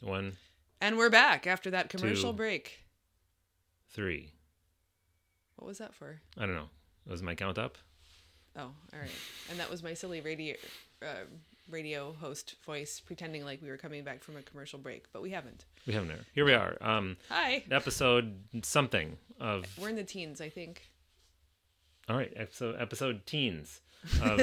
One, 0.00 0.36
And 0.80 0.96
we're 0.96 1.10
back 1.10 1.46
after 1.46 1.70
that 1.70 1.88
commercial 1.90 2.32
Two. 2.32 2.36
break. 2.36 2.80
three. 3.92 4.32
What 5.56 5.66
was 5.66 5.78
that 5.78 5.94
for? 5.94 6.20
I 6.38 6.46
don't 6.46 6.54
know. 6.54 6.70
Was 7.06 7.22
my 7.22 7.34
count 7.34 7.58
up? 7.58 7.76
Oh, 8.56 8.62
all 8.62 8.98
right. 8.98 9.10
And 9.50 9.58
that 9.60 9.70
was 9.70 9.82
my 9.82 9.92
silly 9.94 10.20
radio 10.22 10.54
uh, 11.02 11.24
radio 11.68 12.12
host 12.18 12.56
voice 12.64 12.98
pretending 13.00 13.44
like 13.44 13.60
we 13.62 13.68
were 13.68 13.76
coming 13.76 14.02
back 14.02 14.22
from 14.24 14.36
a 14.36 14.42
commercial 14.42 14.78
break, 14.78 15.04
but 15.12 15.20
we 15.22 15.30
haven't. 15.30 15.66
We 15.86 15.92
haven't. 15.92 16.08
There. 16.08 16.18
Here 16.34 16.44
we 16.44 16.54
are. 16.54 16.76
Um, 16.80 17.16
Hi. 17.28 17.64
episode 17.70 18.40
something 18.62 19.18
of. 19.38 19.66
We're 19.78 19.90
in 19.90 19.96
the 19.96 20.04
teens, 20.04 20.40
I 20.40 20.48
think. 20.48 20.88
All 22.08 22.16
right. 22.16 22.32
Episode 22.36 22.76
episode 22.80 23.26
teens. 23.26 23.80
Of, 24.22 24.40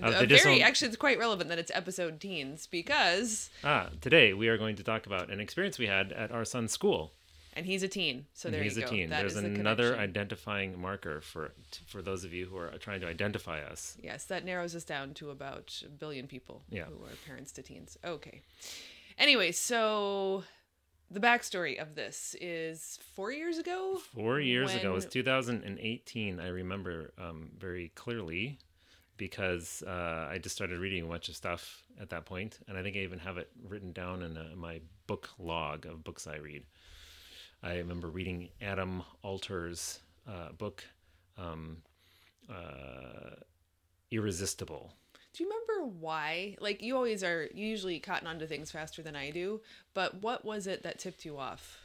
Uh, 0.00 0.20
the 0.20 0.26
very 0.26 0.62
actually 0.62 0.88
it's 0.88 0.96
quite 0.96 1.18
relevant 1.18 1.48
that 1.50 1.58
it's 1.58 1.70
episode 1.74 2.20
teens 2.20 2.66
because 2.66 3.50
ah, 3.64 3.88
today 4.00 4.32
we 4.32 4.48
are 4.48 4.56
going 4.58 4.76
to 4.76 4.82
talk 4.84 5.06
about 5.06 5.30
an 5.30 5.40
experience 5.40 5.78
we 5.78 5.86
had 5.86 6.12
at 6.12 6.30
our 6.30 6.44
son's 6.44 6.72
school. 6.72 7.12
and 7.54 7.66
he's 7.66 7.82
a 7.82 7.88
teen. 7.88 8.24
So 8.32 8.48
there 8.50 8.62
He's 8.62 8.76
you 8.76 8.82
a 8.84 8.86
go. 8.86 8.90
teen. 8.92 9.10
That 9.10 9.20
There's 9.20 9.36
is 9.36 9.42
the 9.42 9.48
another 9.48 9.90
connection. 9.92 10.10
identifying 10.10 10.80
marker 10.80 11.20
for 11.20 11.52
for 11.86 12.00
those 12.02 12.24
of 12.24 12.32
you 12.32 12.46
who 12.46 12.56
are 12.56 12.70
trying 12.78 13.00
to 13.02 13.06
identify 13.06 13.60
us. 13.60 13.96
Yes, 14.02 14.24
that 14.26 14.44
narrows 14.44 14.74
us 14.74 14.84
down 14.84 15.12
to 15.14 15.30
about 15.30 15.82
a 15.84 15.88
billion 15.88 16.26
people 16.26 16.62
Yeah. 16.70 16.84
who 16.84 17.04
are 17.04 17.16
parents 17.26 17.52
to 17.52 17.62
teens. 17.62 17.98
Okay. 18.04 18.40
Anyway, 19.18 19.52
so 19.52 20.44
the 21.10 21.20
backstory 21.20 21.76
of 21.78 21.94
this 21.94 22.34
is 22.40 22.98
four 23.14 23.30
years 23.30 23.58
ago. 23.58 23.98
Four 24.14 24.40
years 24.40 24.74
ago, 24.74 24.92
it 24.92 24.94
was 24.94 25.04
2018. 25.06 26.40
I 26.40 26.48
remember 26.48 27.12
um, 27.18 27.50
very 27.58 27.92
clearly 27.94 28.58
because 29.16 29.82
uh, 29.86 30.28
I 30.30 30.38
just 30.38 30.54
started 30.54 30.78
reading 30.78 31.04
a 31.04 31.06
bunch 31.06 31.28
of 31.28 31.36
stuff 31.36 31.82
at 32.00 32.10
that 32.10 32.24
point, 32.24 32.58
and 32.68 32.76
I 32.76 32.82
think 32.82 32.96
I 32.96 33.00
even 33.00 33.18
have 33.18 33.38
it 33.38 33.50
written 33.66 33.92
down 33.92 34.22
in 34.22 34.36
uh 34.36 34.50
my 34.56 34.80
book 35.06 35.30
log 35.38 35.86
of 35.86 36.04
books 36.04 36.26
I 36.26 36.36
read. 36.36 36.64
I 37.62 37.76
remember 37.76 38.08
reading 38.08 38.48
Adam 38.60 39.02
Alter's 39.22 40.00
uh, 40.28 40.50
book, 40.58 40.84
um, 41.38 41.78
uh, 42.50 43.36
Irresistible. 44.10 44.92
Do 45.32 45.44
you 45.44 45.50
remember 45.50 45.96
why? 45.98 46.56
Like 46.60 46.82
you 46.82 46.96
always 46.96 47.22
are 47.24 47.48
you 47.54 47.66
usually 47.66 47.98
cotton 48.00 48.26
onto 48.26 48.46
things 48.46 48.70
faster 48.70 49.02
than 49.02 49.16
I 49.16 49.30
do, 49.30 49.60
but 49.94 50.22
what 50.22 50.44
was 50.44 50.66
it 50.66 50.82
that 50.82 50.98
tipped 50.98 51.24
you 51.24 51.38
off? 51.38 51.78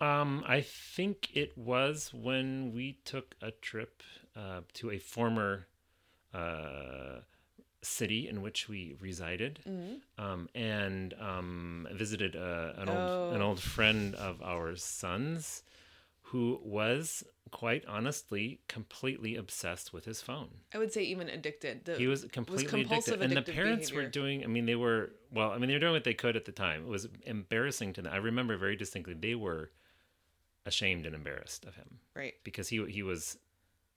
Um, 0.00 0.44
I 0.46 0.60
think 0.60 1.34
it 1.34 1.56
was 1.56 2.12
when 2.12 2.72
we 2.74 2.98
took 3.04 3.34
a 3.40 3.50
trip 3.50 4.02
uh, 4.36 4.60
to 4.74 4.90
a 4.90 4.98
former 4.98 5.68
uh, 6.36 7.20
city 7.82 8.28
in 8.28 8.42
which 8.42 8.68
we 8.68 8.96
resided, 9.00 9.60
um, 10.18 10.48
and 10.54 11.14
um, 11.20 11.86
visited 11.92 12.34
uh, 12.36 12.72
an 12.76 12.88
old 12.88 13.34
an 13.34 13.42
Oh. 13.42 13.46
old 13.48 13.60
friend 13.60 14.14
of 14.14 14.42
our 14.42 14.76
son's, 14.76 15.62
who 16.30 16.60
was 16.62 17.22
quite 17.52 17.84
honestly 17.86 18.60
completely 18.66 19.36
obsessed 19.36 19.92
with 19.92 20.04
his 20.04 20.20
phone. 20.20 20.48
I 20.74 20.78
would 20.78 20.92
say 20.92 21.02
even 21.04 21.28
addicted. 21.28 21.84
The, 21.84 21.94
He 21.96 22.08
was 22.08 22.24
completely 22.24 22.66
compulsive 22.66 23.20
addicted, 23.20 23.38
and 23.38 23.46
the 23.46 23.52
parents 23.52 23.92
were 23.92 24.06
doing. 24.06 24.42
I 24.42 24.48
mean, 24.48 24.66
they 24.66 24.74
were 24.74 25.12
well. 25.30 25.52
I 25.52 25.58
mean, 25.58 25.68
they 25.68 25.74
were 25.74 25.80
doing 25.86 25.92
what 25.92 26.04
they 26.04 26.14
could 26.14 26.34
at 26.36 26.44
the 26.44 26.52
time. 26.52 26.82
It 26.82 26.88
was 26.88 27.06
embarrassing 27.24 27.92
to 27.94 28.02
them. 28.02 28.12
I 28.12 28.16
remember 28.16 28.56
very 28.56 28.76
distinctly. 28.76 29.14
They 29.14 29.36
were 29.36 29.70
ashamed 30.64 31.06
and 31.06 31.14
embarrassed 31.14 31.64
of 31.64 31.76
him 31.76 32.00
right. 32.16 32.34
because 32.42 32.68
he 32.68 32.84
he 32.86 33.02
was 33.04 33.38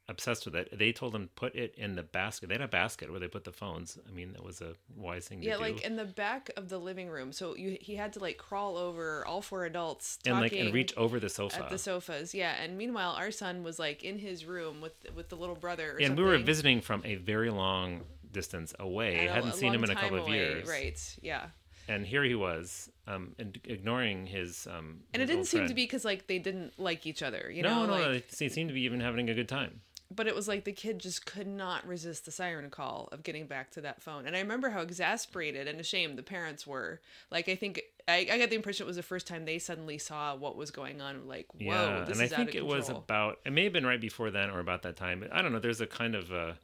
obsessed 0.09 0.45
with 0.45 0.55
it. 0.55 0.77
They 0.77 0.91
told 0.91 1.15
him 1.15 1.29
put 1.35 1.55
it 1.55 1.75
in 1.75 1.95
the 1.95 2.03
basket. 2.03 2.49
They 2.49 2.55
had 2.55 2.61
a 2.61 2.67
basket 2.67 3.11
where 3.11 3.19
they 3.19 3.27
put 3.27 3.43
the 3.43 3.51
phones. 3.51 3.97
I 4.07 4.11
mean, 4.11 4.33
that 4.33 4.43
was 4.43 4.61
a 4.61 4.73
wise 4.95 5.27
thing 5.27 5.41
to 5.41 5.47
Yeah, 5.47 5.57
like 5.57 5.81
in 5.85 5.95
the 5.95 6.05
back 6.05 6.49
of 6.57 6.69
the 6.69 6.77
living 6.77 7.09
room. 7.09 7.31
So 7.31 7.55
you 7.55 7.77
he 7.79 7.95
had 7.95 8.13
to 8.13 8.19
like 8.19 8.37
crawl 8.37 8.77
over 8.77 9.25
all 9.25 9.41
four 9.41 9.65
adults 9.65 10.19
and 10.25 10.39
like 10.39 10.53
and 10.53 10.73
reach 10.73 10.93
over 10.97 11.19
the 11.19 11.29
sofa. 11.29 11.63
at 11.63 11.69
the 11.69 11.77
sofas. 11.77 12.33
Yeah, 12.33 12.53
and 12.61 12.77
meanwhile 12.77 13.11
our 13.11 13.31
son 13.31 13.63
was 13.63 13.79
like 13.79 14.03
in 14.03 14.17
his 14.17 14.45
room 14.45 14.81
with 14.81 14.93
with 15.15 15.29
the 15.29 15.35
little 15.37 15.55
brother. 15.55 15.91
And 15.91 16.07
something. 16.07 16.25
we 16.25 16.31
were 16.31 16.37
visiting 16.37 16.81
from 16.81 17.01
a 17.05 17.15
very 17.15 17.49
long 17.49 18.01
distance 18.31 18.73
away. 18.79 19.27
A- 19.27 19.31
hadn't 19.31 19.55
seen 19.55 19.73
him 19.73 19.83
in 19.83 19.89
a 19.89 19.95
couple 19.95 20.21
of 20.23 20.29
years. 20.29 20.67
Right. 20.67 20.99
Yeah. 21.21 21.47
And 21.87 22.05
here 22.05 22.23
he 22.23 22.35
was, 22.35 22.91
um, 23.07 23.33
and 23.39 23.59
ignoring 23.63 24.27
his. 24.27 24.67
Um, 24.67 24.99
And 25.11 25.23
it 25.23 25.25
didn't 25.25 25.45
seem 25.45 25.67
to 25.67 25.73
be 25.73 25.83
because 25.83 26.05
like 26.05 26.27
they 26.27 26.37
didn't 26.37 26.79
like 26.79 27.07
each 27.07 27.23
other, 27.23 27.51
you 27.51 27.63
know? 27.63 27.85
no, 27.85 27.85
know. 27.87 27.97
no, 27.97 28.11
like, 28.11 28.29
they 28.29 28.47
seemed 28.47 28.69
to 28.69 28.75
be 28.75 28.81
even 28.81 28.99
having 28.99 29.27
a 29.29 29.33
good 29.33 29.49
time. 29.49 29.81
But 30.13 30.27
it 30.27 30.35
was 30.35 30.47
like 30.47 30.63
the 30.63 30.71
kid 30.71 30.99
just 30.99 31.25
could 31.25 31.47
not 31.47 31.85
resist 31.85 32.25
the 32.25 32.31
siren 32.31 32.69
call 32.69 33.09
of 33.11 33.23
getting 33.23 33.45
back 33.45 33.71
to 33.71 33.81
that 33.81 34.01
phone. 34.01 34.25
And 34.25 34.35
I 34.35 34.39
remember 34.39 34.69
how 34.69 34.81
exasperated 34.81 35.67
and 35.67 35.79
ashamed 35.79 36.17
the 36.17 36.23
parents 36.23 36.65
were. 36.65 36.99
Like 37.31 37.47
I 37.47 37.55
think 37.55 37.81
I, 38.07 38.27
I 38.31 38.37
got 38.39 38.49
the 38.49 38.55
impression 38.55 38.85
it 38.85 38.87
was 38.87 38.95
the 38.95 39.03
first 39.03 39.27
time 39.27 39.45
they 39.45 39.59
suddenly 39.59 39.99
saw 39.99 40.35
what 40.35 40.55
was 40.55 40.71
going 40.71 40.99
on. 40.99 41.27
Like, 41.27 41.45
whoa, 41.53 41.65
yeah, 41.65 42.05
this 42.05 42.17
and 42.17 42.21
I 42.21 42.25
is 42.25 42.31
think 42.31 42.49
out 42.49 42.55
it 42.55 42.61
of 42.61 42.67
was 42.67 42.89
about. 42.89 43.39
It 43.45 43.53
may 43.53 43.65
have 43.65 43.73
been 43.73 43.85
right 43.85 44.01
before 44.01 44.31
then 44.31 44.49
or 44.49 44.59
about 44.59 44.81
that 44.81 44.95
time. 44.95 45.19
But 45.19 45.31
I 45.31 45.41
don't 45.41 45.51
know. 45.51 45.59
There's 45.59 45.81
a 45.81 45.87
kind 45.87 46.15
of 46.15 46.31
a, 46.31 46.57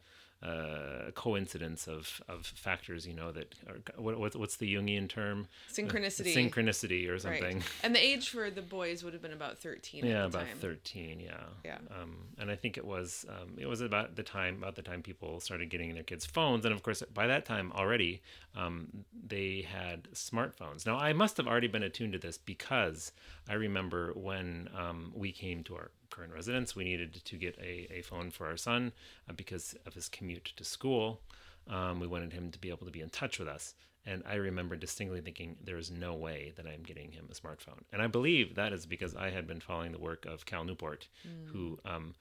uh 0.45 1.11
coincidence 1.15 1.87
of 1.87 2.21
of 2.27 2.45
factors. 2.45 3.07
You 3.07 3.13
know 3.13 3.31
that 3.31 3.55
are, 3.67 3.77
what, 4.01 4.19
what's 4.19 4.35
what's 4.35 4.57
the 4.57 4.73
Jungian 4.75 5.09
term? 5.09 5.47
synchronicity. 5.71 6.33
Synchronicity 6.35 7.07
or 7.07 7.13
Right. 7.13 7.21
something. 7.21 7.63
And 7.83 7.95
the 7.95 8.03
age 8.03 8.29
for 8.29 8.49
the 8.51 8.61
boys 8.61 9.03
would 9.03 9.13
have 9.13 9.21
been 9.21 9.33
about 9.33 9.57
thirteen. 9.57 10.05
Yeah, 10.05 10.25
at 10.25 10.31
the 10.31 10.37
about 10.37 10.47
time. 10.47 10.57
thirteen. 10.57 11.19
Yeah. 11.19 11.43
Yeah. 11.63 11.77
Um, 11.99 12.11
and 12.37 12.51
I 12.51 12.55
think 12.55 12.77
it 12.77 12.85
was 12.85 13.25
um, 13.29 13.55
it 13.57 13.65
was 13.65 13.81
about 13.81 14.15
the 14.15 14.23
time 14.23 14.57
about 14.61 14.75
the 14.75 14.81
time 14.83 15.01
people 15.01 15.39
started 15.39 15.69
getting 15.69 15.93
their 15.93 16.03
kids 16.03 16.25
phones, 16.25 16.65
and 16.65 16.73
of 16.73 16.83
course 16.83 17.01
by 17.13 17.27
that 17.27 17.45
time 17.45 17.71
already 17.73 18.21
um, 18.55 18.87
they 19.27 19.65
had 19.67 20.03
smartphones. 20.13 20.85
Now 20.85 20.97
I 20.97 21.13
must 21.13 21.37
have 21.37 21.47
already 21.47 21.67
been 21.67 21.83
attuned 21.83 22.13
to 22.13 22.19
this 22.19 22.37
because 22.37 23.11
I 23.49 23.53
remember 23.53 24.11
when 24.13 24.69
um, 24.77 25.11
we 25.15 25.31
came 25.31 25.63
to 25.63 25.75
our 25.75 25.91
current 26.15 26.33
residence, 26.33 26.75
we 26.75 26.83
needed 26.83 27.13
to 27.25 27.35
get 27.35 27.57
a, 27.59 27.87
a 27.91 28.01
phone 28.01 28.31
for 28.31 28.47
our 28.47 28.57
son 28.57 28.93
uh, 29.29 29.33
because 29.33 29.75
of 29.85 29.93
his 29.93 30.07
commute 30.07 30.53
to 30.55 30.63
school. 30.63 31.21
Um, 31.67 31.99
we 31.99 32.07
wanted 32.07 32.33
him 32.33 32.51
to 32.51 32.59
be 32.59 32.69
able 32.69 32.85
to 32.85 32.91
be 32.91 33.01
in 33.01 33.09
touch 33.09 33.39
with 33.39 33.47
us. 33.47 33.73
And 34.05 34.21
I 34.29 34.35
remember 34.35 34.75
distinctly 34.75 35.19
thinking, 35.21 35.55
there 35.63 35.77
is 35.77 35.89
no 35.89 36.13
way 36.13 36.53
that 36.57 36.67
I'm 36.67 36.83
getting 36.83 37.11
him 37.11 37.27
a 37.31 37.33
smartphone. 37.33 37.81
And 37.91 38.01
I 38.03 38.07
believe 38.07 38.55
that 38.55 38.71
is 38.71 38.85
because 38.85 39.15
I 39.15 39.31
had 39.31 39.47
been 39.47 39.59
following 39.59 39.91
the 39.91 39.97
work 39.99 40.27
of 40.27 40.45
Cal 40.45 40.63
Newport, 40.63 41.07
who 41.45 41.79
um, 41.85 42.13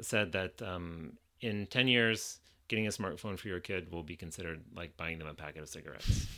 said 0.00 0.30
that 0.32 0.62
um, 0.62 1.14
in 1.40 1.66
10 1.66 1.88
years, 1.88 2.38
getting 2.68 2.86
a 2.86 2.90
smartphone 2.90 3.36
for 3.36 3.48
your 3.48 3.58
kid 3.58 3.90
will 3.90 4.04
be 4.04 4.14
considered 4.14 4.60
like 4.74 4.96
buying 4.96 5.18
them 5.18 5.26
a 5.26 5.34
packet 5.34 5.62
of 5.62 5.68
cigarettes. 5.68 6.26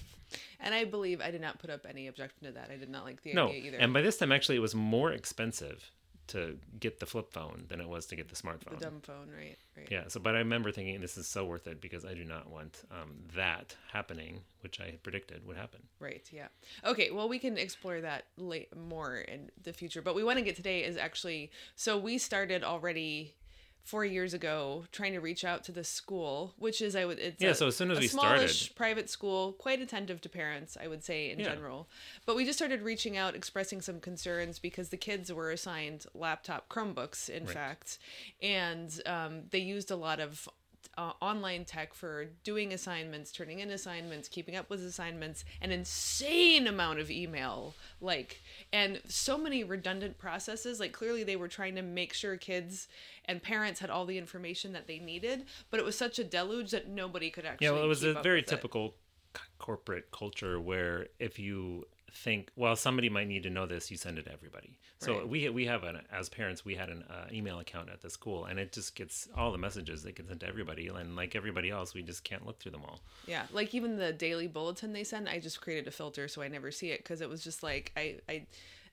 And 0.61 0.75
I 0.75 0.85
believe 0.85 1.23
I 1.23 1.31
did 1.31 1.41
not 1.41 1.59
put 1.59 1.71
up 1.71 1.87
any 1.89 2.07
objection 2.07 2.47
to 2.47 2.53
that. 2.53 2.71
I 2.71 2.77
did 2.77 2.91
not 2.91 3.05
like 3.05 3.23
the 3.23 3.33
no. 3.33 3.49
idea 3.49 3.69
either. 3.69 3.79
And 3.79 3.95
by 3.95 4.03
this 4.03 4.19
time, 4.19 4.33
actually, 4.33 4.57
it 4.57 4.61
was 4.61 4.75
more 4.75 5.13
expensive 5.13 5.91
to 6.29 6.59
get 6.79 7.01
the 7.01 7.07
flip 7.07 7.33
phone 7.33 7.65
than 7.69 7.81
it 7.81 7.89
was 7.89 8.07
to 8.07 8.17
get 8.17 8.29
the 8.29 8.37
smartphone. 8.37 8.79
the 8.79 8.85
dumb 8.85 9.01
phone, 9.03 9.29
right? 9.37 9.57
Right. 9.77 9.89
Yeah. 9.91 10.05
So, 10.09 10.21
but 10.21 10.35
I 10.35 10.39
remember 10.39 10.71
thinking 10.73 11.01
this 11.01 11.17
is 11.17 11.27
so 11.27 11.45
worth 11.45 11.67
it 11.67 11.81
because 11.81 12.05
I 12.05 12.15
do 12.15 12.25
not 12.25 12.51
want 12.51 12.83
um, 12.91 13.17
that 13.35 13.77
happening, 13.93 14.41
which 14.61 14.81
I 14.81 14.87
had 14.87 15.03
predicted 15.03 15.47
would 15.47 15.57
happen. 15.57 15.81
Right. 16.01 16.27
Yeah. 16.33 16.49
Okay. 16.85 17.11
Well, 17.11 17.29
we 17.29 17.39
can 17.39 17.59
explore 17.59 18.01
that 18.01 18.25
late 18.37 18.75
more 18.77 19.17
in 19.17 19.51
the 19.63 19.73
future. 19.73 20.03
But 20.03 20.15
we 20.15 20.25
want 20.25 20.39
to 20.39 20.45
get 20.45 20.57
today 20.57 20.85
is 20.85 20.97
actually 20.97 21.51
so 21.77 21.99
we 21.99 22.19
started 22.19 22.65
already 22.65 23.35
four 23.89 24.05
years 24.05 24.35
ago 24.35 24.85
trying 24.93 25.15
to 25.15 25.19
reach 25.19 25.45
out 25.47 25.65
to 25.65 25.73
the 25.73 25.83
school, 25.83 26.53
which 26.59 26.83
is 26.83 26.95
I 26.95 27.07
would 27.07 27.19
it's 27.19 27.41
Yeah, 27.43 27.51
a- 27.51 27.55
so 27.55 27.69
as 27.69 27.77
soon 27.77 27.91
as 27.91 27.97
a 27.97 28.01
we 28.03 28.07
smallish 28.09 28.57
started- 28.61 28.77
private 28.77 29.09
school, 29.09 29.55
quite 29.55 29.81
attentive 29.81 30.21
to 30.21 30.29
parents, 30.29 30.77
I 30.79 30.87
would 30.89 31.03
say 31.03 31.31
in 31.31 31.39
Yeah. 31.41 31.47
general. 31.49 31.89
But 32.27 32.37
we 32.37 32.45
just 32.45 32.59
started 32.59 32.83
reaching 32.83 33.17
out, 33.17 33.35
expressing 33.35 33.81
some 33.81 33.99
concerns 33.99 34.59
because 34.59 34.91
the 34.91 34.99
kids 34.99 35.33
were 35.33 35.51
assigned 35.51 36.05
laptop 36.13 36.69
Chromebooks, 36.69 37.31
in 37.31 37.47
Right. 37.47 37.55
fact, 37.55 37.99
and 38.43 39.01
um, 39.07 39.47
they 39.53 39.59
used 39.61 39.91
a 39.91 39.97
lot 39.97 40.21
of 40.21 40.47
uh, 40.99 41.13
online 41.23 41.65
tech 41.65 41.95
for 41.95 42.27
doing 42.43 42.73
assignments, 42.73 43.31
turning 43.31 43.61
in 43.61 43.71
assignments, 43.71 44.29
keeping 44.29 44.57
up 44.57 44.69
with 44.69 44.85
assignments, 44.85 45.45
an 45.63 45.71
insane 45.71 46.67
amount 46.67 46.99
of 46.99 47.09
email, 47.09 47.73
like, 48.01 48.41
and 48.73 49.01
so 49.07 49.39
many 49.39 49.63
redundant 49.63 50.19
processes. 50.19 50.81
Like, 50.81 50.93
clearly, 50.93 51.23
they 51.23 51.37
were 51.37 51.47
trying 51.47 51.77
to 51.77 51.83
make 51.83 52.13
sure 52.13 52.37
kids 52.37 52.89
and 53.27 53.41
parents 53.41 53.79
had 53.79 53.91
all 53.91 54.07
the 54.07 54.19
information 54.19 54.73
that 54.73 54.89
they 54.89 54.99
needed, 54.99 55.45
but 55.71 55.79
it 55.79 55.87
was 55.87 55.97
such 55.97 56.19
a 56.19 56.25
deluge 56.25 56.73
that 56.73 56.89
nobody 56.89 57.31
could 57.31 57.47
actually. 57.47 57.69
Yeah, 57.69 57.75
well, 57.75 57.85
it 57.85 57.89
was 57.89 58.03
a 58.03 58.15
very 58.15 58.41
with 58.41 58.49
it. 58.49 58.57
typical 58.57 58.95
corporate 59.59 60.11
culture 60.11 60.61
where 60.61 61.07
if 61.21 61.39
you 61.39 61.87
think, 62.13 62.51
well, 62.57 62.77
somebody 62.77 63.09
might 63.09 63.29
need 63.29 63.43
to 63.45 63.51
know 63.51 63.67
this, 63.67 63.91
you 63.91 63.97
send 63.97 64.19
it 64.19 64.25
to 64.25 64.33
everybody. 64.33 64.79
So 64.99 65.19
Right. 65.19 65.29
we 65.29 65.49
we 65.49 65.67
have 65.67 65.85
an 65.85 66.01
as 66.13 66.29
parents, 66.29 66.65
we 66.65 66.75
had 66.75 66.89
an 66.89 67.05
uh, 67.09 67.27
email 67.33 67.59
account 67.61 67.89
at 67.91 68.01
the 68.01 68.11
school, 68.11 68.47
and 68.47 68.59
it 68.59 68.73
just 68.73 68.95
gets 68.95 69.29
all 69.37 69.53
the 69.53 69.59
messages 69.59 70.03
that 70.03 70.17
get 70.17 70.29
sent 70.29 70.41
to 70.41 70.47
everybody, 70.47 70.89
and 70.89 71.17
like 71.17 71.37
everybody 71.37 71.71
else, 71.71 71.95
we 71.95 72.03
just 72.03 72.25
can't 72.25 72.47
look 72.47 72.59
through 72.59 72.73
them 72.73 72.83
all. 72.85 73.01
Yeah, 73.27 73.45
like 73.53 73.75
even 73.75 73.97
the 73.97 74.13
daily 74.13 74.47
bulletin 74.47 74.93
they 74.93 75.05
send, 75.05 75.29
I 75.29 75.39
just 75.39 75.61
created 75.61 75.87
a 75.87 75.91
filter 75.91 76.29
so 76.29 76.43
I 76.43 76.49
never 76.49 76.71
see 76.71 76.91
it 76.91 76.99
because 77.01 77.21
it 77.21 77.29
was 77.29 77.45
just 77.45 77.63
like 77.63 77.93
I 77.97 78.17
I 78.29 78.47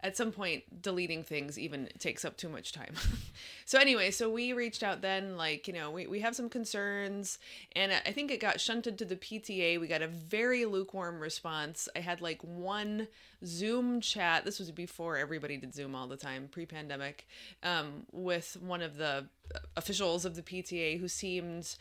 at 0.06 0.16
some 0.16 0.32
point 0.32 0.82
deleting 0.82 1.24
things 1.24 1.58
even 1.58 1.90
takes 1.98 2.24
up 2.24 2.38
too 2.38 2.50
much 2.50 2.72
time. 2.72 2.94
So 3.68 3.80
anyway 3.80 4.12
so 4.12 4.30
we 4.30 4.54
reached 4.54 4.84
out 4.84 5.02
then 5.02 5.38
like 5.38 5.68
you 5.68 5.74
know 5.74 5.90
we, 5.90 6.06
we 6.06 6.20
have 6.20 6.36
some 6.36 6.50
concerns 6.50 7.40
and 7.76 7.92
i 8.06 8.12
think 8.12 8.30
it 8.30 8.40
got 8.40 8.62
shunted 8.62 8.96
to 9.00 9.06
the 9.06 9.16
pta 9.16 9.80
we 9.80 9.88
got 9.88 10.04
a 10.04 10.08
very 10.08 10.66
lukewarm 10.66 11.20
response. 11.20 11.90
I 11.96 12.00
had 12.00 12.22
like 12.22 12.42
one 12.44 13.08
zoom 13.44 14.02
chat. 14.02 14.46
This 14.46 14.60
was 14.60 14.72
before 14.72 15.18
everybody 15.18 15.58
did 15.58 15.74
zoom 15.74 15.96
all 15.96 16.08
the 16.08 16.18
time 16.18 16.48
pre-pandemic 16.52 17.28
um, 17.64 18.06
with 18.12 18.58
one 18.62 18.82
of 18.82 18.98
the 18.98 19.28
officials 19.76 20.26
of 20.26 20.36
the 20.36 20.42
pta 20.42 21.00
who 21.00 21.08
seemed 21.08 21.76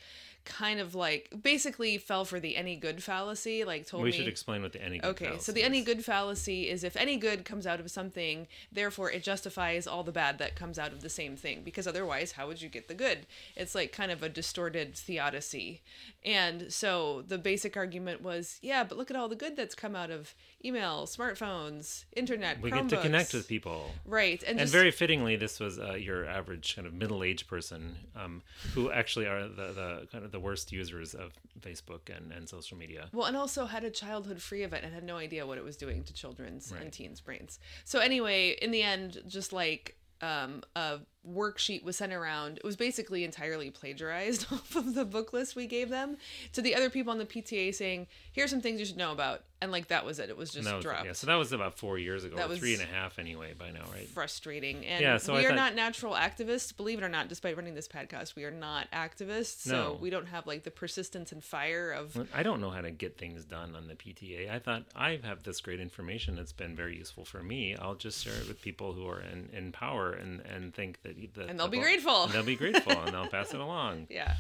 kind 0.45 0.81
of 0.81 0.95
like 0.95 1.33
basically 1.43 1.99
fell 1.99 2.25
for 2.25 2.39
the 2.39 2.57
any 2.57 2.77
good 2.77 3.03
fallacy 3.03 3.65
like 3.65 3.87
told 3.87 4.03
we 4.03 4.11
me 4.11 4.17
should 4.17 4.29
explain 4.29 4.63
what 4.63 4.73
the 4.73 4.83
any 4.83 4.99
good 4.99 5.09
Okay, 5.09 5.39
so 5.39 5.53
the 5.53 5.63
any 5.63 5.83
good 5.83 6.05
fallacy 6.05 6.69
is 6.69 6.85
if 6.85 6.97
any 6.97 7.17
good 7.17 7.45
comes 7.45 7.67
out 7.67 7.81
of 7.81 7.91
something, 7.91 8.47
therefore 8.73 9.11
it 9.11 9.23
justifies 9.23 9.87
all 9.87 10.03
the 10.03 10.13
bad 10.13 10.39
that 10.39 10.57
comes 10.57 10.79
out 10.79 10.93
of 10.93 11.01
the 11.01 11.09
same 11.09 11.37
thing. 11.37 11.63
Because 11.65 11.87
otherwise, 11.87 12.33
how 12.33 12.47
would 12.47 12.61
you 12.61 12.69
get 12.69 12.89
the 12.89 12.95
good? 12.95 13.27
It's 13.57 13.75
like 13.75 13.93
kind 13.93 14.11
of 14.11 14.23
a 14.23 14.29
distorted 14.29 14.95
theodicy. 14.95 15.83
And 16.25 16.73
so 16.73 17.23
the 17.27 17.39
basic 17.39 17.77
argument 17.77 18.23
was, 18.23 18.59
yeah, 18.63 18.85
but 18.85 18.99
look 18.99 19.11
at 19.11 19.17
all 19.17 19.29
the 19.29 19.37
good 19.37 19.57
that's 19.57 19.75
come 19.75 19.95
out 19.95 20.11
of 20.11 20.35
email, 20.65 21.07
smartphones, 21.07 22.05
internet, 22.17 22.61
we 22.61 22.71
Chromebooks. 22.71 22.89
get 22.89 22.97
to 22.97 23.03
connect 23.03 23.35
with 23.35 23.47
people 23.47 23.91
Right, 24.07 24.43
and, 24.43 24.53
and 24.53 24.61
just, 24.61 24.73
very 24.73 24.91
fittingly 24.91 25.37
this 25.37 25.61
was 25.61 25.79
uh, 25.79 25.93
your 25.93 26.27
average 26.27 26.75
kind 26.75 26.87
of 26.87 26.95
middle-aged 26.95 27.47
person 27.47 27.97
um, 28.17 28.43
who 28.73 28.91
actually 28.91 29.27
are 29.27 29.43
the, 29.43 29.73
the 29.73 30.09
kind 30.11 30.25
of 30.25 30.33
the 30.35 30.41
worst 30.41 30.73
users 30.73 31.15
of 31.15 31.33
facebook 31.61 32.05
and, 32.15 32.33
and 32.33 32.49
social 32.49 32.77
media 32.77 33.09
Well, 33.13 33.27
and 33.27 33.37
also 33.37 33.65
had 33.67 33.85
a 33.85 33.91
childhood 33.91 34.41
free 34.43 34.65
of 34.65 34.73
it 34.77 34.83
and 34.85 34.93
had 34.93 35.05
no 35.05 35.17
idea 35.17 35.47
what 35.47 35.57
it 35.59 35.65
was 35.65 35.77
doing 35.77 36.03
to 36.05 36.13
children's 36.13 36.71
Right. 36.73 36.83
and 36.83 36.93
teens' 36.93 37.21
brains. 37.21 37.59
So 37.85 37.97
anyway, 38.01 38.41
in 38.61 38.71
the 38.73 38.83
end, 38.83 39.23
just 39.27 39.53
like 39.53 39.97
um, 40.21 40.63
a 40.75 41.01
worksheet 41.29 41.83
was 41.85 41.97
sent 41.97 42.13
around. 42.13 42.59
It 42.59 42.65
was 42.65 42.77
basically 42.77 43.25
entirely 43.25 43.71
plagiarized 43.71 44.47
off 44.53 44.77
of 44.77 44.95
the 44.95 45.05
book 45.05 45.33
list 45.33 45.57
we 45.57 45.67
gave 45.67 45.89
them 45.91 46.17
to 46.53 46.63
the 46.63 46.75
other 46.75 46.91
people 46.91 47.13
on 47.13 47.19
the 47.19 47.27
PTA 47.27 47.75
saying, 47.75 48.07
"Here's 48.33 48.51
some 48.51 48.61
things 48.61 48.81
you 48.81 48.87
should 48.87 48.97
know 48.97 49.13
about," 49.13 49.43
and 49.63 49.73
like 49.73 49.89
that 49.89 50.05
was 50.05 50.19
it. 50.19 50.29
It 50.29 50.37
was 50.37 50.51
just 50.51 50.71
was, 50.73 50.83
dropped. 50.83 51.07
yeah 51.07 51.13
so 51.13 51.27
that 51.27 51.35
was 51.37 51.53
about 51.53 51.79
four 51.79 51.99
years 51.99 52.25
ago 52.25 52.37
That 52.37 52.49
was- 52.49 52.59
three 52.59 52.75
and 52.75 52.83
a 52.83 52.87
half 52.87 53.19
anyway 53.19 53.55
by 53.59 53.71
now 53.71 53.85
right 53.93 54.07
Frustrating, 54.09 54.85
and 54.87 55.01
Yeah, 55.03 55.17
so 55.17 55.33
we 55.35 55.41
I 55.41 55.43
are 55.45 55.49
thought- 55.49 55.57
not 55.57 55.75
natural 55.75 56.15
activists. 56.15 56.77
Believe 56.77 56.99
it 56.99 57.05
or 57.05 57.09
not, 57.09 57.29
despite 57.29 57.57
running 57.57 57.75
this 57.75 57.89
podcast, 57.89 58.35
we 58.37 58.45
are 58.45 58.51
not 58.51 58.91
activists. 58.93 59.63
So 59.63 59.73
No. 59.73 59.99
we 60.01 60.11
don't 60.11 60.27
have 60.27 60.47
like 60.47 60.65
the 60.65 60.71
persistence 60.71 61.33
and 61.33 61.43
fire 61.43 61.91
of 61.93 62.29
I 62.35 62.43
don't 62.43 62.61
know 62.61 62.71
how 62.71 62.81
to 62.83 62.91
get 62.91 63.17
things 63.19 63.45
done 63.45 63.75
on 63.75 63.87
the 63.87 63.95
PTA. 63.95 64.51
I 64.51 64.59
thought 64.59 64.85
I 64.95 65.21
have 65.23 65.43
this 65.43 65.61
great 65.61 65.81
information 65.81 66.37
that's 66.37 66.53
been 66.53 66.77
very 66.77 66.97
useful 66.97 67.25
for 67.25 67.43
me. 67.43 67.75
I'll 67.77 67.95
just 67.95 68.25
share 68.25 68.35
it 68.35 68.49
with 68.49 68.61
people 68.61 68.93
who 68.93 69.07
are 69.09 69.21
in, 69.21 69.49
in 69.53 69.73
power 69.73 70.13
and, 70.13 70.41
and 70.41 70.75
think 70.75 71.03
that 71.03 71.14
And 71.49 71.59
they'll 71.59 71.67
the 71.67 71.77
be 71.79 71.81
grateful. 71.81 72.27
they'll 72.33 72.43
be 72.43 72.57
grateful 72.57 72.93
and 72.93 73.13
they'll 73.15 73.29
pass 73.29 73.53
it 73.55 73.61
along. 73.61 74.07
Yeah. 74.11 74.35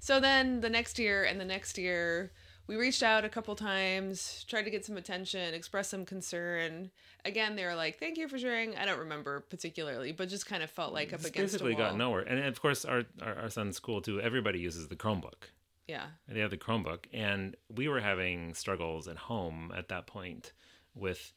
So 0.00 0.20
then 0.20 0.60
the 0.60 0.70
next 0.70 0.98
year 0.98 1.24
and 1.24 1.40
the 1.40 1.44
next 1.44 1.76
year, 1.76 2.30
we 2.68 2.76
reached 2.76 3.02
out 3.02 3.24
a 3.24 3.28
couple 3.28 3.54
times, 3.56 4.44
tried 4.48 4.62
to 4.62 4.70
get 4.70 4.84
some 4.84 4.96
attention, 4.96 5.54
express 5.54 5.88
some 5.88 6.04
concern. 6.04 6.90
Again, 7.24 7.56
they 7.56 7.64
were 7.64 7.74
like, 7.74 7.98
"Thank 7.98 8.16
you 8.16 8.28
for 8.28 8.38
sharing." 8.38 8.76
I 8.76 8.84
don't 8.84 9.00
remember 9.00 9.40
particularly, 9.40 10.12
but 10.12 10.28
just 10.28 10.46
kind 10.46 10.62
of 10.62 10.70
felt 10.70 10.92
like 10.92 11.08
up 11.12 11.20
It's 11.20 11.28
against 11.28 11.54
basically 11.54 11.72
a 11.72 11.76
wall. 11.76 11.88
got 11.88 11.96
nowhere. 11.96 12.20
And 12.20 12.38
of 12.44 12.60
course, 12.62 12.84
our, 12.84 13.04
our 13.20 13.34
our 13.38 13.50
son's 13.50 13.76
school 13.76 14.00
too. 14.00 14.20
Everybody 14.20 14.60
uses 14.60 14.86
the 14.88 14.96
Chromebook. 14.96 15.50
Yeah. 15.88 16.06
They 16.28 16.40
have 16.40 16.50
the 16.50 16.58
Chromebook, 16.58 17.06
and 17.12 17.56
we 17.74 17.88
were 17.88 18.00
having 18.00 18.54
struggles 18.54 19.08
at 19.08 19.16
home 19.16 19.72
at 19.76 19.88
that 19.88 20.06
point 20.06 20.52
with 20.94 21.32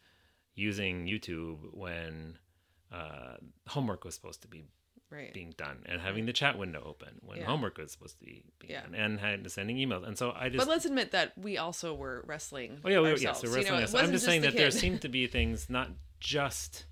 using 0.54 1.07
YouTube 1.07 1.74
when 1.74 2.38
uh, 2.91 3.38
homework 3.67 4.03
was 4.03 4.15
supposed 4.15 4.41
to 4.41 4.47
be 4.47 4.65
Right. 5.09 5.33
being 5.33 5.53
done 5.57 5.83
and 5.88 5.99
having 6.01 6.25
the 6.25 6.31
chat 6.31 6.57
window 6.57 6.81
open 6.85 7.19
when 7.21 7.39
Yeah. 7.39 7.45
homework 7.45 7.77
was 7.77 7.91
supposed 7.91 8.17
to 8.19 8.25
be 8.25 8.43
being 8.59 8.71
Yeah. 8.71 8.83
done 8.83 8.95
and 8.95 9.19
had 9.19 9.51
sending 9.51 9.75
emails. 9.75 10.07
And 10.07 10.17
so 10.17 10.31
I 10.31 10.47
just 10.47 10.65
But 10.65 10.69
let's 10.71 10.85
admit 10.85 11.11
that 11.11 11.38
we 11.38 11.57
also 11.57 11.93
were 11.93 12.23
wrestling. 12.25 12.79
oh 12.85 12.89
yeah, 12.89 13.01
we, 13.01 13.09
ourselves. 13.11 13.21
yeah, 13.23 13.33
so 13.33 13.47
You 13.47 13.51
know, 13.51 13.55
wrestling. 13.57 13.77
it 13.77 13.81
yes. 13.81 13.89
I'm 13.89 13.93
wasn't 13.97 14.13
just 14.13 14.25
saying 14.25 14.41
the 14.41 14.47
that 14.51 14.55
there 14.57 14.71
seemed 14.71 15.01
to 15.01 15.09
be 15.09 15.27
things 15.27 15.69
not 15.69 15.89
just 16.21 16.85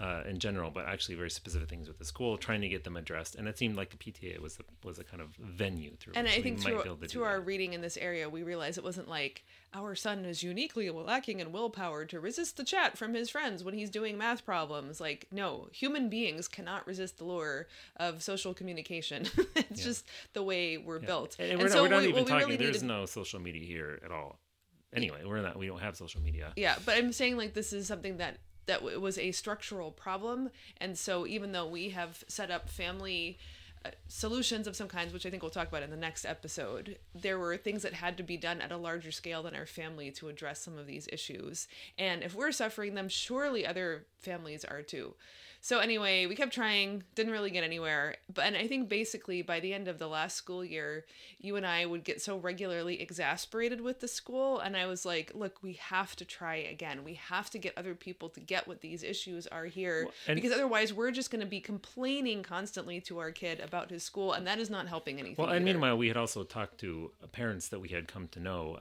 uh, 0.00 0.22
in 0.28 0.38
general, 0.38 0.70
but 0.70 0.86
actually 0.86 1.14
very 1.14 1.30
specific 1.30 1.68
things 1.68 1.86
with 1.88 1.98
the 1.98 2.04
school, 2.04 2.36
trying 2.36 2.60
to 2.60 2.68
get 2.68 2.82
them 2.84 2.96
addressed. 2.96 3.34
And 3.36 3.46
it 3.46 3.56
seemed 3.56 3.76
like 3.76 3.90
the 3.90 3.96
PTA 3.96 4.40
was 4.40 4.58
a, 4.58 4.86
was 4.86 4.98
a 4.98 5.04
kind 5.04 5.22
of 5.22 5.28
venue 5.36 5.94
through 5.96 6.14
and 6.16 6.26
I 6.26 6.36
we 6.36 6.42
think 6.42 6.60
through, 6.60 6.82
be 6.82 6.88
able 6.88 6.96
to 6.96 7.02
do 7.02 7.08
through 7.08 7.24
our 7.24 7.38
that. 7.38 7.46
reading 7.46 7.72
in 7.74 7.80
this 7.80 7.96
area, 7.96 8.28
we 8.28 8.42
realized 8.42 8.76
it 8.76 8.84
wasn't 8.84 9.08
like 9.08 9.44
our 9.72 9.94
son 9.94 10.24
is 10.24 10.42
uniquely 10.42 10.90
lacking 10.90 11.40
in 11.40 11.52
willpower 11.52 12.04
to 12.06 12.18
resist 12.20 12.56
the 12.56 12.64
chat 12.64 12.96
from 12.98 13.14
his 13.14 13.30
friends 13.30 13.62
when 13.64 13.74
he's 13.74 13.90
doing 13.90 14.16
math 14.18 14.44
problems. 14.44 15.00
Like, 15.00 15.26
no, 15.32 15.68
human 15.72 16.08
beings 16.08 16.48
cannot 16.48 16.86
resist 16.86 17.18
the 17.18 17.24
lure 17.24 17.66
of 17.96 18.22
social 18.22 18.54
communication. 18.54 19.26
it's 19.56 19.82
just 19.84 20.06
the 20.32 20.42
way 20.42 20.76
we're 20.76 20.98
built. 21.00 21.36
And, 21.38 21.52
And, 21.52 21.58
we're, 21.60 21.66
not, 21.68 21.72
so 21.72 21.82
we're 21.82 21.88
not 21.88 22.02
we- 22.02 22.08
even 22.08 22.24
talking. 22.24 22.46
really 22.48 22.56
There's 22.56 22.82
needed- 22.82 22.88
no 22.88 23.06
social 23.06 23.40
media 23.40 23.64
here 23.64 24.00
at 24.04 24.10
all. 24.10 24.38
Anyway, 24.92 25.22
we're 25.24 25.40
not. 25.42 25.58
We 25.58 25.66
don't 25.66 25.80
have 25.80 25.96
social 25.96 26.20
media. 26.20 26.52
Yeah, 26.56 26.76
but 26.86 26.96
I'm 26.96 27.12
saying 27.12 27.36
like 27.36 27.52
this 27.52 27.72
is 27.72 27.88
something 27.88 28.18
that 28.18 28.36
that 28.66 28.80
w- 28.80 29.00
was 29.00 29.18
a 29.18 29.32
structural 29.32 29.90
problem, 29.90 30.50
and 30.78 30.98
so 30.98 31.26
even 31.26 31.52
though 31.52 31.66
we 31.66 31.90
have 31.90 32.24
set 32.28 32.50
up 32.50 32.68
family 32.68 33.38
uh, 33.84 33.90
solutions 34.08 34.66
of 34.66 34.74
some 34.74 34.88
kinds, 34.88 35.12
which 35.12 35.26
I 35.26 35.30
think 35.30 35.42
we'll 35.42 35.50
talk 35.50 35.68
about 35.68 35.82
in 35.82 35.90
the 35.90 35.96
next 35.96 36.24
episode, 36.24 36.98
there 37.14 37.38
were 37.38 37.56
things 37.56 37.82
that 37.82 37.92
had 37.92 38.16
to 38.16 38.22
be 38.22 38.36
done 38.36 38.60
at 38.60 38.72
a 38.72 38.76
larger 38.76 39.12
scale 39.12 39.42
than 39.42 39.54
our 39.54 39.66
family 39.66 40.10
to 40.12 40.28
address 40.28 40.62
some 40.62 40.78
of 40.78 40.86
these 40.86 41.08
issues. 41.12 41.68
And 41.98 42.22
if 42.22 42.34
we're 42.34 42.52
suffering 42.52 42.94
them, 42.94 43.08
surely 43.08 43.66
other 43.66 44.06
families 44.20 44.64
are 44.64 44.80
too. 44.82 45.14
So 45.64 45.78
anyway, 45.78 46.26
we 46.26 46.36
kept 46.36 46.52
trying, 46.52 47.04
didn't 47.14 47.32
really 47.32 47.50
get 47.50 47.64
anywhere. 47.64 48.16
But 48.34 48.44
and 48.44 48.54
I 48.54 48.68
think 48.68 48.90
basically 48.90 49.40
by 49.40 49.60
the 49.60 49.72
end 49.72 49.88
of 49.88 49.98
the 49.98 50.06
last 50.06 50.36
school 50.36 50.62
year, 50.62 51.06
you 51.40 51.56
and 51.56 51.66
I 51.66 51.86
would 51.86 52.04
get 52.04 52.20
so 52.20 52.36
regularly 52.36 53.00
exasperated 53.00 53.80
with 53.80 54.00
the 54.00 54.06
school 54.06 54.58
and 54.58 54.76
I 54.76 54.84
was 54.84 55.06
like, 55.06 55.32
look, 55.34 55.62
we 55.62 55.72
have 55.74 56.16
to 56.16 56.26
try 56.26 56.56
again. 56.56 57.02
We 57.02 57.14
have 57.14 57.48
to 57.48 57.58
get 57.58 57.72
other 57.78 57.94
people 57.94 58.28
to 58.28 58.40
get 58.40 58.68
what 58.68 58.82
these 58.82 59.02
issues 59.02 59.46
are 59.46 59.64
here 59.64 60.06
and- 60.28 60.36
because 60.36 60.52
otherwise 60.52 60.92
we're 60.92 61.12
just 61.12 61.30
going 61.30 61.40
to 61.40 61.46
be 61.46 61.62
complaining 61.62 62.42
constantly 62.42 63.00
to 63.00 63.16
our 63.16 63.30
kid 63.30 63.58
about 63.60 63.88
his 63.88 64.02
school 64.02 64.34
and 64.34 64.46
that 64.46 64.58
is 64.58 64.68
not 64.68 64.86
helping 64.86 65.18
anything. 65.18 65.42
Well, 65.42 65.54
and 65.54 65.66
either. 65.66 65.78
meanwhile, 65.78 65.96
we 65.96 66.08
had 66.08 66.18
also 66.18 66.44
talked 66.44 66.76
to 66.80 67.10
parents 67.32 67.68
that 67.68 67.80
we 67.80 67.88
had 67.88 68.06
come 68.06 68.28
to 68.32 68.38
know, 68.38 68.80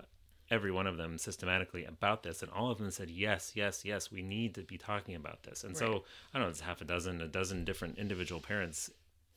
every 0.53 0.71
one 0.71 0.85
of 0.88 0.97
them 0.97 1.17
systematically 1.17 1.83
about 1.83 2.21
this, 2.23 2.41
and 2.44 2.51
all 2.51 2.69
of 2.69 2.77
them 2.77 2.91
said, 2.91 3.09
yes, 3.09 3.51
yes, 3.55 3.83
yes, 3.83 4.11
we 4.11 4.21
need 4.21 4.53
to 4.55 4.61
be 4.61 4.77
talking 4.77 5.15
about 5.15 5.41
this. 5.44 5.63
And 5.63 5.71
Right. 5.73 5.79
so, 5.79 6.03
I 6.33 6.38
don't 6.38 6.44
know, 6.47 6.50
it's 6.50 6.61
half 6.61 6.79
a 6.79 6.85
dozen, 6.85 7.21
a 7.21 7.27
dozen 7.27 7.65
different 7.65 7.97
individual 7.97 8.39
parents 8.39 8.91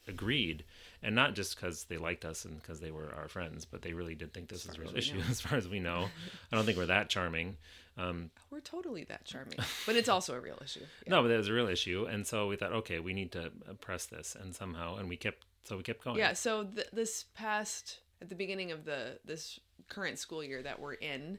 agreed, 0.08 0.64
and 1.02 1.14
not 1.14 1.34
just 1.34 1.56
because 1.56 1.84
they 1.84 1.96
liked 1.96 2.24
us 2.24 2.44
and 2.44 2.60
because 2.60 2.80
they 2.80 2.90
were 2.90 3.12
our 3.14 3.28
friends, 3.28 3.64
but 3.64 3.80
they 3.82 3.92
really 3.94 4.14
did 4.14 4.32
think 4.32 4.48
this 4.48 4.66
was 4.66 4.76
a 4.76 4.80
real 4.80 4.94
issue, 4.96 5.18
know. 5.18 5.24
as 5.30 5.40
far 5.40 5.58
as 5.58 5.66
we 5.68 5.80
know. 5.80 6.08
I 6.52 6.56
don't 6.56 6.64
think 6.64 6.76
we're 6.78 6.86
that 6.86 7.08
charming. 7.08 7.56
Um, 7.98 8.30
we're 8.50 8.60
totally 8.60 9.05
that 9.05 9.24
charming. 9.24 9.58
But 9.86 9.96
it's 9.96 10.08
also 10.10 10.34
a 10.34 10.41
real 10.41 10.58
issue. 10.62 10.81
Yeah. 11.06 11.12
No, 11.12 11.22
but 11.22 11.31
it 11.31 11.36
was 11.38 11.48
a 11.48 11.52
real 11.55 11.69
issue, 11.69 12.06
and 12.08 12.26
so 12.26 12.46
we 12.46 12.56
thought, 12.56 12.72
okay, 12.72 12.98
we 13.00 13.14
need 13.14 13.32
to 13.32 13.50
press 13.81 14.05
this, 14.06 14.36
and 14.38 14.55
somehow, 14.55 14.96
and 14.96 15.08
we 15.08 15.17
kept, 15.17 15.44
so 15.64 15.76
we 15.79 15.82
kept 15.82 16.05
going. 16.05 16.19
Yeah, 16.19 16.34
so 16.34 16.64
th- 16.64 16.88
this 16.93 17.24
past 17.34 18.00
at 18.20 18.29
the 18.29 18.34
beginning 18.34 18.70
of 18.72 18.84
the 18.84 19.19
this 19.24 19.58
current 19.88 20.19
school 20.19 20.43
year 20.43 20.62
that 20.62 20.81
we're 20.81 20.94
in, 20.94 21.38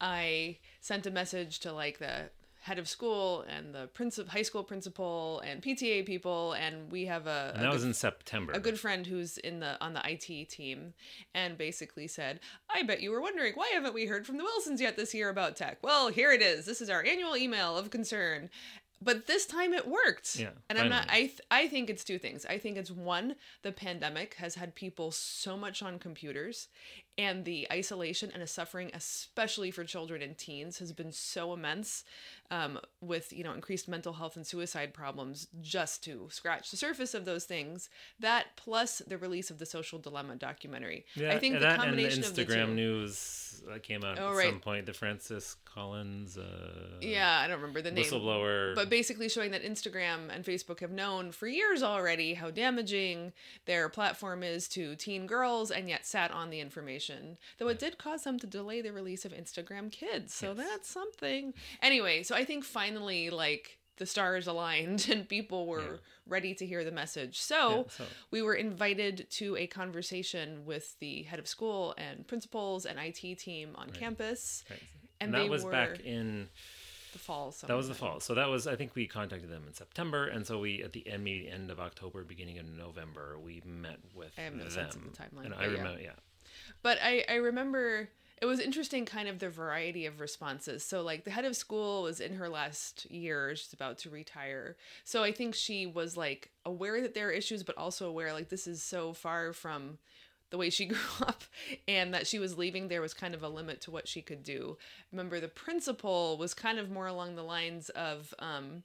I 0.00 0.58
sent 0.80 1.06
a 1.06 1.10
message 1.10 1.60
to 1.60 1.72
like 1.72 1.98
the 1.98 2.30
head 2.62 2.78
of 2.78 2.86
school 2.88 3.42
and 3.48 3.74
the 3.74 3.86
principal, 3.88 4.30
high 4.30 4.42
school 4.42 4.62
principal 4.62 5.40
and 5.46 5.62
PTA 5.62 6.04
people, 6.04 6.52
and 6.52 6.90
we 6.92 7.06
have 7.06 7.26
a, 7.26 7.52
and 7.54 7.62
a 7.62 7.64
that 7.64 7.66
good 7.68 7.74
was 7.74 7.84
in 7.84 7.94
September. 7.94 8.52
a 8.52 8.60
good 8.60 8.78
friend 8.78 9.06
who's 9.06 9.38
in 9.38 9.60
the 9.60 9.82
on 9.82 9.94
the 9.94 10.02
IT 10.04 10.48
team 10.50 10.92
and 11.34 11.56
basically 11.56 12.06
said, 12.06 12.40
"I 12.68 12.82
bet 12.82 13.00
you 13.00 13.10
were 13.10 13.20
wondering 13.20 13.54
why 13.54 13.70
haven't 13.72 13.94
we 13.94 14.06
heard 14.06 14.26
from 14.26 14.36
the 14.36 14.44
Wilsons 14.44 14.80
yet 14.80 14.96
this 14.96 15.14
year 15.14 15.30
about 15.30 15.56
tech? 15.56 15.78
Well, 15.82 16.08
here 16.08 16.32
it 16.32 16.42
is. 16.42 16.66
This 16.66 16.80
is 16.80 16.90
our 16.90 17.02
annual 17.04 17.36
email 17.36 17.76
of 17.76 17.90
concern." 17.90 18.50
But 19.02 19.26
this 19.26 19.46
time 19.46 19.72
it 19.72 19.86
worked. 19.86 20.36
Yeah, 20.36 20.50
And 20.68 20.78
I'm 20.78 20.88
not 20.90 21.10
I 21.10 21.20
th- 21.20 21.40
I 21.50 21.68
think 21.68 21.88
it's 21.88 22.04
two 22.04 22.18
things. 22.18 22.44
I 22.44 22.58
think 22.58 22.76
it's 22.76 22.90
one, 22.90 23.36
the 23.62 23.72
pandemic 23.72 24.34
has 24.34 24.56
had 24.56 24.74
people 24.74 25.10
so 25.10 25.56
much 25.56 25.82
on 25.82 25.98
computers 25.98 26.68
and 27.20 27.44
the 27.44 27.66
isolation 27.70 28.30
and 28.32 28.42
the 28.42 28.46
suffering 28.46 28.90
especially 28.94 29.70
for 29.70 29.84
children 29.84 30.22
and 30.22 30.38
teens 30.38 30.78
has 30.78 30.92
been 30.92 31.12
so 31.12 31.52
immense 31.52 32.04
um, 32.50 32.78
with 33.00 33.32
you 33.32 33.44
know 33.44 33.52
increased 33.52 33.88
mental 33.88 34.14
health 34.14 34.36
and 34.36 34.46
suicide 34.46 34.94
problems 34.94 35.48
just 35.60 36.02
to 36.04 36.28
scratch 36.30 36.70
the 36.70 36.76
surface 36.76 37.12
of 37.12 37.24
those 37.24 37.44
things 37.44 37.90
that 38.18 38.46
plus 38.56 39.02
the 39.06 39.18
release 39.18 39.50
of 39.50 39.58
the 39.58 39.66
social 39.66 39.98
dilemma 39.98 40.36
documentary 40.36 41.04
Yeah, 41.14 41.32
i 41.32 41.38
think 41.38 41.58
the 41.60 41.74
combination 41.76 42.22
the 42.22 42.28
of 42.28 42.36
the 42.36 42.44
Instagram 42.44 42.74
news 42.74 43.49
that 43.70 43.82
came 43.82 44.04
out 44.04 44.18
Oh, 44.18 44.30
at 44.30 44.36
right. 44.36 44.48
some 44.50 44.60
point. 44.60 44.86
The 44.86 44.92
Francis 44.92 45.56
Collins, 45.64 46.36
uh, 46.36 46.98
yeah 47.00 47.40
i 47.42 47.46
don't 47.46 47.56
remember 47.60 47.80
the 47.80 47.90
name 47.90 48.04
whistleblower. 48.04 48.74
but 48.74 48.90
basically 48.90 49.28
showing 49.28 49.50
that 49.52 49.62
Instagram 49.62 50.28
and 50.34 50.44
Facebook 50.44 50.80
have 50.80 50.90
known 50.90 51.32
for 51.32 51.46
years 51.46 51.82
already 51.82 52.34
how 52.34 52.50
damaging 52.50 53.32
their 53.66 53.88
platform 53.88 54.42
is 54.42 54.68
to 54.68 54.94
teen 54.96 55.26
girls 55.26 55.70
and 55.70 55.88
yet 55.88 56.06
sat 56.06 56.30
on 56.32 56.50
the 56.50 56.60
information. 56.60 57.38
Though 57.58 57.68
it 57.68 57.78
did 57.78 57.98
cause 57.98 58.24
them 58.24 58.38
to 58.40 58.46
delay 58.46 58.80
the 58.82 58.92
release 58.92 59.24
of 59.24 59.32
Instagram 59.32 59.90
Kids. 59.92 60.34
So 60.34 60.54
that's 60.54 60.88
something. 60.88 61.54
Anyway, 61.82 62.22
so 62.22 62.34
I 62.34 62.44
think 62.44 62.64
finally 62.64 63.30
like 63.30 63.78
the 64.00 64.06
stars 64.06 64.46
aligned 64.48 65.06
and 65.12 65.28
people 65.28 65.66
were 65.66 65.80
Yeah. 65.82 65.96
ready 66.26 66.54
to 66.54 66.66
hear 66.66 66.82
the 66.84 66.90
message. 66.90 67.38
So, 67.40 67.70
Yeah, 67.76 67.82
so- 67.90 68.04
we 68.32 68.40
were 68.42 68.54
invited 68.54 69.26
to 69.32 69.56
a 69.56 69.66
conversation 69.68 70.64
with 70.64 70.98
the 70.98 71.22
head 71.24 71.38
of 71.38 71.46
school 71.46 71.94
and 71.98 72.26
principals 72.26 72.86
and 72.86 72.98
IT 72.98 73.34
team 73.38 73.76
on 73.76 73.90
campus. 73.90 74.64
Right. 74.70 74.80
And 75.20 75.28
And, 75.28 75.34
that 75.34 75.38
they 75.44 75.48
was 75.50 75.64
back 75.66 76.00
in 76.00 76.48
The 77.12 77.18
fall. 77.18 77.52
So 77.52 77.66
that 77.66 77.76
was 77.76 77.88
the 77.88 77.94
fall. 77.94 78.20
So 78.20 78.34
that 78.34 78.48
was 78.48 78.66
I 78.66 78.74
think 78.76 78.94
we 78.94 79.06
contacted 79.06 79.50
them 79.50 79.64
in 79.66 79.74
September, 79.74 80.26
and 80.28 80.46
so 80.46 80.58
we 80.60 80.82
at 80.82 80.92
the 80.94 81.06
end, 81.06 81.22
maybe 81.24 81.46
end 81.48 81.70
of 81.70 81.78
October, 81.78 82.24
beginning 82.24 82.58
of 82.58 82.66
November, 82.66 83.36
we 83.38 83.60
met 83.66 83.98
with 84.14 84.32
I 84.38 84.42
have 84.42 84.54
no 84.54 84.62
them. 84.64 84.70
sense 84.72 84.94
of 84.96 85.02
the 85.04 85.10
timeline, 85.10 85.44
and 85.46 85.54
I 85.54 85.64
yeah. 85.66 85.72
remember, 85.72 86.00
yeah. 86.00 86.12
But 86.82 86.98
I, 87.02 87.24
I 87.28 87.34
remember 87.34 88.08
it 88.40 88.46
was 88.46 88.58
interesting 88.58 89.04
kind 89.04 89.28
of 89.28 89.38
the 89.38 89.50
variety 89.50 90.06
of 90.06 90.20
responses. 90.20 90.82
So 90.82 91.02
like 91.02 91.24
the 91.24 91.30
head 91.30 91.44
of 91.44 91.56
school 91.56 92.04
was 92.04 92.20
in 92.20 92.34
her 92.34 92.48
last 92.48 93.10
year, 93.10 93.54
she's 93.54 93.72
about 93.72 93.98
to 93.98 94.10
retire. 94.10 94.76
So 95.04 95.22
I 95.22 95.32
think 95.32 95.54
she 95.54 95.86
was 95.86 96.16
like 96.16 96.50
aware 96.64 97.02
that 97.02 97.14
there 97.14 97.28
are 97.28 97.32
issues, 97.32 97.62
but 97.62 97.76
also 97.76 98.08
aware 98.08 98.32
like 98.32 98.48
this 98.48 98.66
is 98.66 98.82
so 98.82 99.12
far 99.12 99.52
from 99.52 99.98
the 100.48 100.58
way 100.58 100.70
she 100.70 100.86
grew 100.86 100.98
up 101.20 101.44
and 101.86 102.14
that 102.14 102.26
she 102.26 102.38
was 102.38 102.56
leaving 102.56 102.88
there 102.88 103.02
was 103.02 103.14
kind 103.14 103.34
of 103.34 103.42
a 103.42 103.48
limit 103.48 103.82
to 103.82 103.90
what 103.90 104.08
she 104.08 104.22
could 104.22 104.42
do. 104.42 104.78
Remember 105.12 105.38
the 105.38 105.48
principal 105.48 106.38
was 106.38 106.54
kind 106.54 106.78
of 106.78 106.90
more 106.90 107.06
along 107.06 107.36
the 107.36 107.42
lines 107.42 107.90
of 107.90 108.32
um 108.38 108.84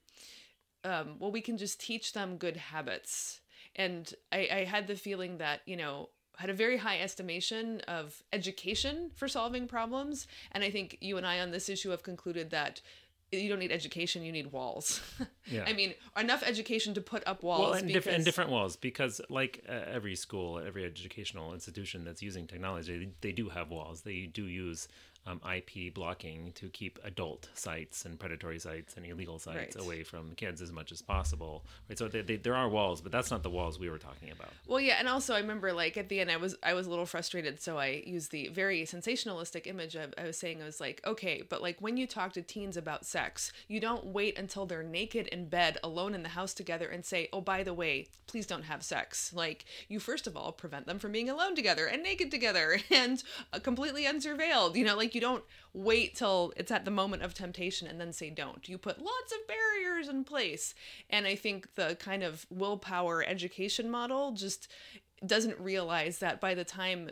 um, 0.85 1.15
well, 1.19 1.31
we 1.31 1.41
can 1.41 1.57
just 1.57 1.81
teach 1.81 2.13
them 2.13 2.37
good 2.37 2.57
habits. 2.57 3.41
And 3.75 4.13
I, 4.31 4.47
I 4.51 4.63
had 4.65 4.87
the 4.87 4.95
feeling 4.95 5.39
that, 5.39 5.61
you 5.65 5.75
know, 5.75 6.09
had 6.37 6.49
a 6.49 6.53
very 6.53 6.77
high 6.77 6.99
estimation 6.99 7.81
of 7.87 8.23
education 8.33 9.11
for 9.15 9.27
solving 9.27 9.67
problems. 9.67 10.27
And 10.51 10.63
I 10.63 10.69
think 10.69 10.97
you 11.01 11.17
and 11.17 11.25
I 11.25 11.39
on 11.39 11.51
this 11.51 11.69
issue 11.69 11.89
have 11.91 12.03
concluded 12.03 12.49
that 12.51 12.81
you 13.31 13.49
don't 13.49 13.59
need 13.59 13.71
education, 13.71 14.23
you 14.23 14.31
need 14.31 14.51
walls. 14.51 15.01
Yeah. 15.47 15.63
I 15.67 15.73
mean, 15.73 15.93
enough 16.19 16.41
education 16.41 16.95
to 16.95 17.01
put 17.01 17.21
up 17.27 17.43
walls. 17.43 17.61
Well, 17.61 17.73
and, 17.73 17.87
diff- 17.87 18.07
and 18.07 18.25
different 18.25 18.49
walls 18.49 18.75
because, 18.75 19.21
like 19.29 19.63
uh, 19.69 19.73
every 19.93 20.15
school, 20.15 20.57
every 20.57 20.83
educational 20.83 21.53
institution 21.53 22.03
that's 22.03 22.23
using 22.23 22.47
technology, 22.47 22.97
they, 22.97 23.29
they 23.29 23.31
do 23.31 23.49
have 23.49 23.69
walls. 23.69 24.01
They 24.01 24.21
do 24.25 24.45
use 24.45 24.87
um, 25.27 25.41
IP 25.55 25.93
blocking 25.93 26.51
to 26.53 26.69
keep 26.69 26.99
adult 27.03 27.49
sites 27.53 28.05
and 28.05 28.19
predatory 28.19 28.59
sites 28.59 28.95
and 28.97 29.05
illegal 29.05 29.39
sites 29.39 29.75
Right. 29.75 29.85
away 29.85 30.03
from 30.03 30.31
kids 30.35 30.61
as 30.61 30.71
much 30.71 30.91
as 30.91 31.01
possible. 31.01 31.65
Right. 31.89 31.97
So 31.97 32.07
they, 32.07 32.21
they, 32.21 32.35
there 32.37 32.55
are 32.55 32.69
walls, 32.69 33.01
but 33.01 33.11
that's 33.11 33.31
not 33.31 33.41
the 33.43 33.49
walls 33.49 33.79
we 33.79 33.89
were 33.89 33.97
talking 33.97 34.31
about. 34.31 34.49
Well, 34.67 34.79
yeah, 34.79 34.95
and 34.99 35.07
also 35.07 35.33
I 35.33 35.39
remember 35.39 35.73
like 35.73 35.97
at 35.97 36.09
the 36.09 36.19
end 36.19 36.29
I 36.31 36.37
was 36.37 36.55
I 36.61 36.73
was 36.73 36.85
a 36.87 36.89
little 36.89 37.05
frustrated, 37.05 37.61
so 37.61 37.77
I 37.77 38.03
used 38.05 38.31
the 38.31 38.49
very 38.49 38.83
sensationalistic 38.83 39.67
image. 39.67 39.95
of 39.95 40.13
I 40.17 40.23
was 40.25 40.37
saying 40.37 40.61
I 40.61 40.65
was 40.65 40.79
like, 40.79 41.01
okay, 41.05 41.41
but 41.47 41.61
like 41.61 41.77
when 41.79 41.97
you 41.97 42.05
talk 42.07 42.33
to 42.33 42.41
teens 42.41 42.77
about 42.77 43.05
sex, 43.05 43.51
you 43.67 43.79
don't 43.79 44.05
wait 44.07 44.37
until 44.37 44.65
they're 44.65 44.83
naked 44.83 45.27
in 45.27 45.47
bed, 45.49 45.77
alone 45.83 46.13
in 46.13 46.23
the 46.23 46.29
house 46.29 46.53
together, 46.53 46.87
and 46.87 47.05
say, 47.05 47.29
oh, 47.33 47.41
by 47.41 47.63
the 47.63 47.73
way, 47.73 48.07
please 48.27 48.45
don't 48.45 48.63
have 48.63 48.83
sex. 48.83 49.31
Like 49.33 49.65
you 49.87 49.99
first 49.99 50.27
of 50.27 50.35
all 50.37 50.51
prevent 50.51 50.85
them 50.85 50.99
from 50.99 51.11
being 51.11 51.29
alone 51.29 51.55
together 51.55 51.85
and 51.87 52.03
naked 52.03 52.29
together 52.31 52.77
and 52.91 53.23
uh, 53.53 53.59
completely 53.59 54.05
unsurveilled. 54.05 54.75
You 54.75 54.85
know, 54.85 54.95
like 54.97 55.14
you 55.15 55.21
don't 55.21 55.43
wait 55.73 56.15
till 56.15 56.53
it's 56.57 56.71
at 56.71 56.85
the 56.85 56.91
moment 56.91 57.23
of 57.23 57.33
temptation 57.33 57.87
and 57.87 57.99
then 57.99 58.13
say 58.13 58.29
don't. 58.29 58.67
You 58.69 58.77
put 58.77 58.99
lots 58.99 59.31
of 59.31 59.47
barriers 59.47 60.07
in 60.07 60.23
place, 60.23 60.75
and 61.09 61.25
I 61.25 61.35
think 61.35 61.75
the 61.75 61.95
kind 61.99 62.21
of 62.21 62.45
willpower 62.49 63.23
education 63.25 63.89
model 63.89 64.33
just 64.33 64.71
doesn't 65.25 65.59
realize 65.59 66.19
that 66.19 66.39
by 66.41 66.53
the 66.53 66.65
time 66.65 67.09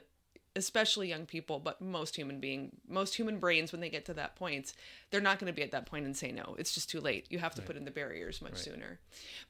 especially 0.56 1.10
young 1.10 1.26
people 1.26 1.58
but 1.60 1.82
most 1.82 2.16
human 2.16 2.40
being 2.40 2.72
most 2.88 3.16
human 3.16 3.40
brains 3.40 3.72
when 3.72 3.82
they 3.82 3.90
get 3.90 4.06
to 4.06 4.14
that 4.14 4.36
point 4.36 4.74
they're 5.10 5.22
not 5.22 5.40
going 5.40 5.52
to 5.52 5.56
be 5.56 5.64
at 5.64 5.72
that 5.72 5.86
point 5.86 6.06
and 6.06 6.16
say 6.16 6.32
no. 6.32 6.56
It's 6.58 6.74
just 6.74 6.90
too 6.90 7.00
late. 7.00 7.28
You 7.30 7.40
have 7.40 7.56
to 7.56 7.62
put 7.62 7.76
in 7.76 7.86
the 7.86 7.92
barriers 7.92 8.42
much 8.42 8.58
sooner. 8.58 9.00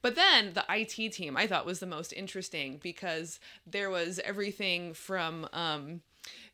But 0.02 0.16
then 0.16 0.54
the 0.54 0.66
IT 0.70 1.14
team 1.14 1.36
I 1.38 1.48
thought 1.48 1.66
was 1.66 1.80
the 1.80 1.86
most 1.86 2.14
interesting 2.14 2.80
because 2.82 3.40
there 3.66 3.90
was 3.90 4.20
everything 4.20 4.94
from 4.94 5.48
um 5.54 6.02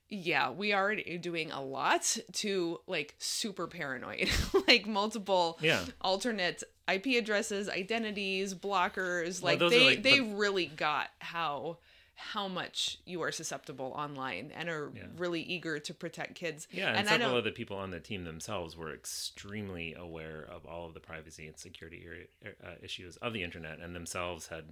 yeah, 0.10 0.50
we 0.52 0.74
are 0.74 0.96
doing 0.96 1.52
a 1.52 1.62
lot 1.62 2.18
to 2.34 2.80
like 2.88 3.16
super 3.20 3.68
paranoid, 3.68 4.30
like 4.68 4.88
multiple 4.88 5.58
Yeah. 5.62 5.86
alternate 6.02 6.64
IP 6.92 7.08
addresses, 7.18 7.70
identities, 7.70 8.54
blockers. 8.56 9.44
Like 9.44 9.62
are, 9.62 9.70
they 9.70 9.86
like, 9.86 10.04
they 10.04 10.20
the- 10.20 10.34
really 10.36 10.66
got 10.66 11.10
how 11.20 11.78
how 12.22 12.50
much 12.50 12.98
you 13.06 13.22
are 13.22 13.32
susceptible 13.32 13.94
online 13.96 14.52
and 14.54 14.68
are 14.68 14.92
Yeah. 14.94 15.04
really 15.16 15.42
eager 15.42 15.80
to 15.80 15.94
protect 15.94 16.36
kids. 16.36 16.68
Yeah, 16.70 16.90
and, 16.90 16.98
and 16.98 17.08
several 17.08 17.38
of 17.38 17.46
the 17.46 17.52
people 17.52 17.78
on 17.78 17.92
the 17.92 18.02
team 18.02 18.26
themselves 18.26 18.76
were 18.76 18.94
extremely 18.94 19.94
aware 19.94 20.46
of 20.52 20.66
all 20.66 20.86
of 20.86 20.94
the 20.94 21.00
privacy 21.00 21.48
and 21.48 21.58
security 21.58 22.04
area, 22.06 22.26
uh, 22.62 22.72
issues 22.84 23.16
of 23.18 23.32
the 23.32 23.42
internet, 23.42 23.80
and 23.80 23.96
themselves 23.96 24.48
had 24.48 24.66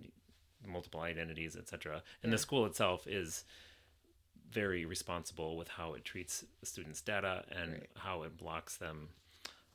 multiple 0.67 0.99
identities, 0.99 1.55
etc. 1.55 2.03
And 2.21 2.33
the 2.33 2.37
school 2.37 2.65
itself 2.65 3.07
is 3.07 3.45
very 4.51 4.85
responsible 4.85 5.57
with 5.57 5.67
how 5.67 5.93
it 5.93 6.05
treats 6.05 6.43
students' 6.63 7.01
data 7.01 7.43
and 7.51 7.71
Right. 7.73 7.89
how 7.97 8.23
it 8.23 8.37
blocks 8.37 8.77
them. 8.77 9.09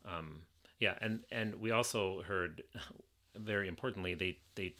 Um, 0.05 0.43
yeah, 0.79 0.97
and 1.01 1.25
and 1.31 1.57
we 1.57 1.71
also 1.71 2.23
heard, 2.23 2.63
very 3.37 3.69
importantly, 3.69 4.15
they 4.15 4.39
they 4.55 4.75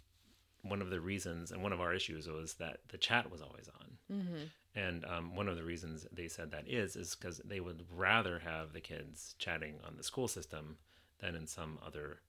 one 0.63 0.81
of 0.81 0.91
the 0.91 1.01
reasons 1.01 1.51
and 1.51 1.63
one 1.63 1.73
of 1.73 1.81
our 1.81 1.93
issues 1.93 2.29
was 2.29 2.55
that 2.55 2.79
the 2.89 2.99
chat 2.99 3.31
was 3.31 3.41
always 3.43 3.69
on. 3.81 3.99
Mm-hmm. 4.19 4.45
And 4.75 5.05
um, 5.05 5.35
one 5.37 5.49
of 5.49 5.57
the 5.57 5.65
reasons 5.65 6.07
they 6.13 6.29
said 6.29 6.51
that 6.53 6.69
is 6.69 6.97
is 6.97 7.15
because 7.15 7.39
they 7.45 7.61
would 7.61 7.85
rather 7.95 8.39
have 8.39 8.73
the 8.73 8.81
kids 8.81 9.35
chatting 9.39 9.75
on 9.87 9.97
the 9.97 10.03
school 10.05 10.29
system 10.29 10.79
than 11.19 11.35
in 11.35 11.47
some 11.47 11.79
other 11.85 12.21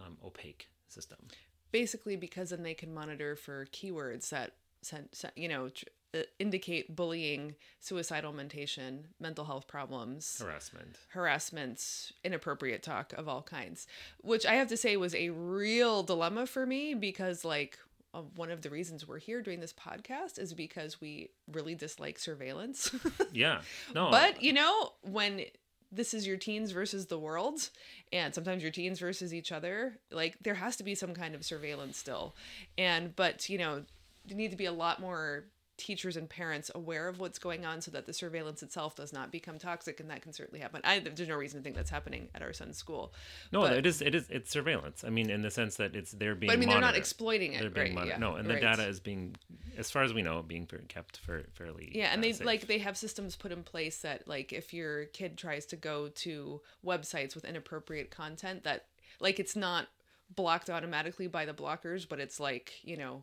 um, 0.00 0.16
opaque 0.24 0.68
system. 0.88 1.18
basically 1.70 2.16
because 2.16 2.50
then 2.50 2.62
they 2.62 2.74
can 2.74 2.92
monitor 2.92 3.36
for 3.36 3.66
keywords 3.72 4.28
that 4.30 4.52
sent, 4.82 5.14
you 5.36 5.48
know 5.48 5.70
indicate 6.38 6.94
bullying, 6.94 7.54
suicidal 7.80 8.32
mentation, 8.32 9.08
mental 9.18 9.44
health 9.44 9.66
problems. 9.66 10.38
Harassment. 10.40 10.96
harassment, 11.08 12.12
inappropriate 12.24 12.82
talk 12.82 13.12
of 13.14 13.28
all 13.28 13.42
kinds, 13.42 13.86
which 14.20 14.44
I 14.44 14.54
have 14.54 14.68
to 14.68 14.76
say 14.76 14.96
was 14.96 15.14
a 15.14 15.30
real 15.30 16.02
dilemma 16.02 16.46
for 16.46 16.66
me 16.66 16.94
because, 16.94 17.44
like, 17.44 17.78
uh, 18.14 18.20
one 18.36 18.50
of 18.50 18.60
the 18.60 18.68
reasons 18.68 19.08
we're 19.08 19.18
here 19.18 19.40
doing 19.40 19.60
this 19.60 19.72
podcast 19.72 20.38
is 20.38 20.52
because 20.52 21.00
we 21.00 21.30
really 21.50 21.74
dislike 21.74 22.18
surveillance. 22.18 22.90
Yeah. 23.32 23.62
No. 23.94 24.10
but, 24.10 24.42
you 24.42 24.52
know, 24.52 24.92
when 25.00 25.44
this 25.90 26.12
is 26.12 26.26
your 26.26 26.36
teens 26.36 26.70
versus 26.72 27.06
the 27.06 27.18
world, 27.18 27.70
and 28.12 28.34
sometimes 28.34 28.62
your 28.62 28.72
teens 28.72 28.98
versus 28.98 29.32
each 29.32 29.50
other, 29.52 29.98
like, 30.10 30.36
there 30.42 30.54
has 30.54 30.76
to 30.76 30.84
be 30.84 30.94
some 30.94 31.14
kind 31.14 31.34
of 31.34 31.44
surveillance 31.44 31.96
still. 31.96 32.34
And, 32.76 33.16
but, 33.16 33.48
you 33.48 33.56
know, 33.56 33.84
there 34.26 34.36
need 34.36 34.50
to 34.50 34.56
be 34.58 34.66
a 34.66 34.72
lot 34.72 35.00
more 35.00 35.44
teachers 35.78 36.16
and 36.16 36.28
parents 36.28 36.70
aware 36.74 37.08
of 37.08 37.18
what's 37.18 37.38
going 37.38 37.64
on 37.64 37.80
so 37.80 37.90
that 37.90 38.04
the 38.06 38.12
surveillance 38.12 38.62
itself 38.62 38.94
does 38.94 39.12
not 39.12 39.32
become 39.32 39.58
toxic 39.58 39.98
and 40.00 40.10
that 40.10 40.20
can 40.22 40.32
certainly 40.32 40.60
happen 40.60 40.80
i 40.84 40.98
there's 40.98 41.28
no 41.28 41.34
reason 41.34 41.60
to 41.60 41.64
think 41.64 41.74
that's 41.74 41.90
happening 41.90 42.28
at 42.34 42.42
our 42.42 42.52
son's 42.52 42.76
school 42.76 43.12
no, 43.52 43.62
but- 43.62 43.72
it 43.72 43.86
is. 43.86 44.00
It 44.02 44.14
is. 44.14 44.28
It's 44.30 44.50
surveillance. 44.50 45.02
I 45.04 45.10
mean, 45.10 45.30
in 45.30 45.42
the 45.42 45.50
sense 45.50 45.76
that 45.76 45.96
it's 45.96 46.12
they're 46.12 46.34
being. 46.34 46.48
but 46.48 46.54
i 46.54 46.56
mean 46.56 46.68
they're 46.68 46.80
not 46.80 46.96
exploiting 46.96 47.54
it 47.54 47.60
They're 47.60 47.70
being 47.70 47.86
right 47.88 47.94
monitored. 47.94 48.20
yeah, 48.20 48.26
no, 48.28 48.36
and 48.36 48.48
the 48.48 48.54
right. 48.54 48.62
data 48.62 48.86
is 48.86 49.00
being, 49.00 49.34
as 49.76 49.90
far 49.90 50.02
as 50.02 50.12
we 50.14 50.22
know, 50.22 50.42
being 50.42 50.68
kept 50.88 51.16
for, 51.18 51.42
fairly. 51.54 51.90
yeah 51.94 52.10
and 52.12 52.20
uh, 52.20 52.22
they 52.22 52.32
safe. 52.32 52.46
like 52.46 52.66
they 52.66 52.78
have 52.78 52.96
systems 52.96 53.34
put 53.36 53.50
in 53.52 53.62
place 53.62 53.98
that 53.98 54.28
like 54.28 54.52
if 54.52 54.72
your 54.74 55.06
kid 55.06 55.36
tries 55.38 55.64
to 55.66 55.76
go 55.76 56.08
to 56.08 56.60
websites 56.84 57.34
with 57.34 57.44
inappropriate 57.44 58.10
content 58.10 58.64
that 58.64 58.84
like 59.20 59.40
it's 59.40 59.56
not 59.56 59.88
blocked 60.34 60.70
automatically 60.70 61.26
by 61.26 61.44
the 61.44 61.52
blockers 61.54 62.08
but 62.08 62.18
it's 62.20 62.38
like 62.40 62.72
you 62.82 62.96
know 62.96 63.22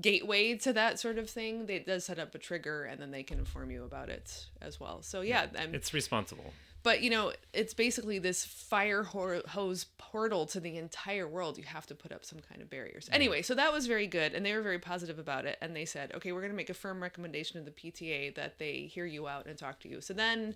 gateway 0.00 0.54
to 0.56 0.72
that 0.72 0.98
sort 0.98 1.18
of 1.18 1.28
thing 1.28 1.66
they 1.66 1.76
it 1.76 1.86
does 1.86 2.04
set 2.04 2.18
up 2.18 2.34
a 2.34 2.38
trigger 2.38 2.84
and 2.84 3.00
then 3.00 3.10
they 3.10 3.22
can 3.22 3.38
inform 3.38 3.70
you 3.70 3.84
about 3.84 4.08
it 4.08 4.46
as 4.60 4.78
well. 4.78 5.02
So 5.02 5.20
yeah, 5.22 5.46
I'm, 5.58 5.74
It's 5.74 5.92
responsible. 5.92 6.52
but 6.82 7.02
you 7.02 7.10
know 7.10 7.32
it's 7.52 7.74
basically 7.74 8.18
this 8.18 8.44
fire 8.44 9.02
hose 9.02 9.86
portal 9.98 10.46
to 10.46 10.60
the 10.60 10.76
entire 10.76 11.26
world. 11.26 11.58
You 11.58 11.64
have 11.64 11.86
to 11.86 11.94
put 11.94 12.12
up 12.12 12.24
some 12.24 12.38
kind 12.48 12.62
of 12.62 12.70
barriers. 12.70 13.08
Anyway 13.12 13.42
so 13.42 13.54
that 13.54 13.72
was 13.72 13.86
very 13.86 14.06
good 14.06 14.34
and 14.34 14.44
they 14.46 14.54
were 14.54 14.62
very 14.62 14.78
positive 14.78 15.18
about 15.18 15.44
it 15.46 15.58
and 15.60 15.74
they 15.74 15.84
said 15.84 16.12
okay 16.14 16.30
we're 16.32 16.40
going 16.40 16.52
to 16.52 16.56
make 16.56 16.70
a 16.70 16.74
firm 16.74 17.02
recommendation 17.02 17.62
to 17.62 17.64
the 17.70 17.76
pta 17.92 18.34
that 18.34 18.58
they 18.58 18.82
hear 18.82 19.06
you 19.06 19.26
out 19.26 19.46
and 19.46 19.58
talk 19.58 19.80
to 19.80 19.88
you. 19.88 20.00
So 20.00 20.14
then 20.14 20.54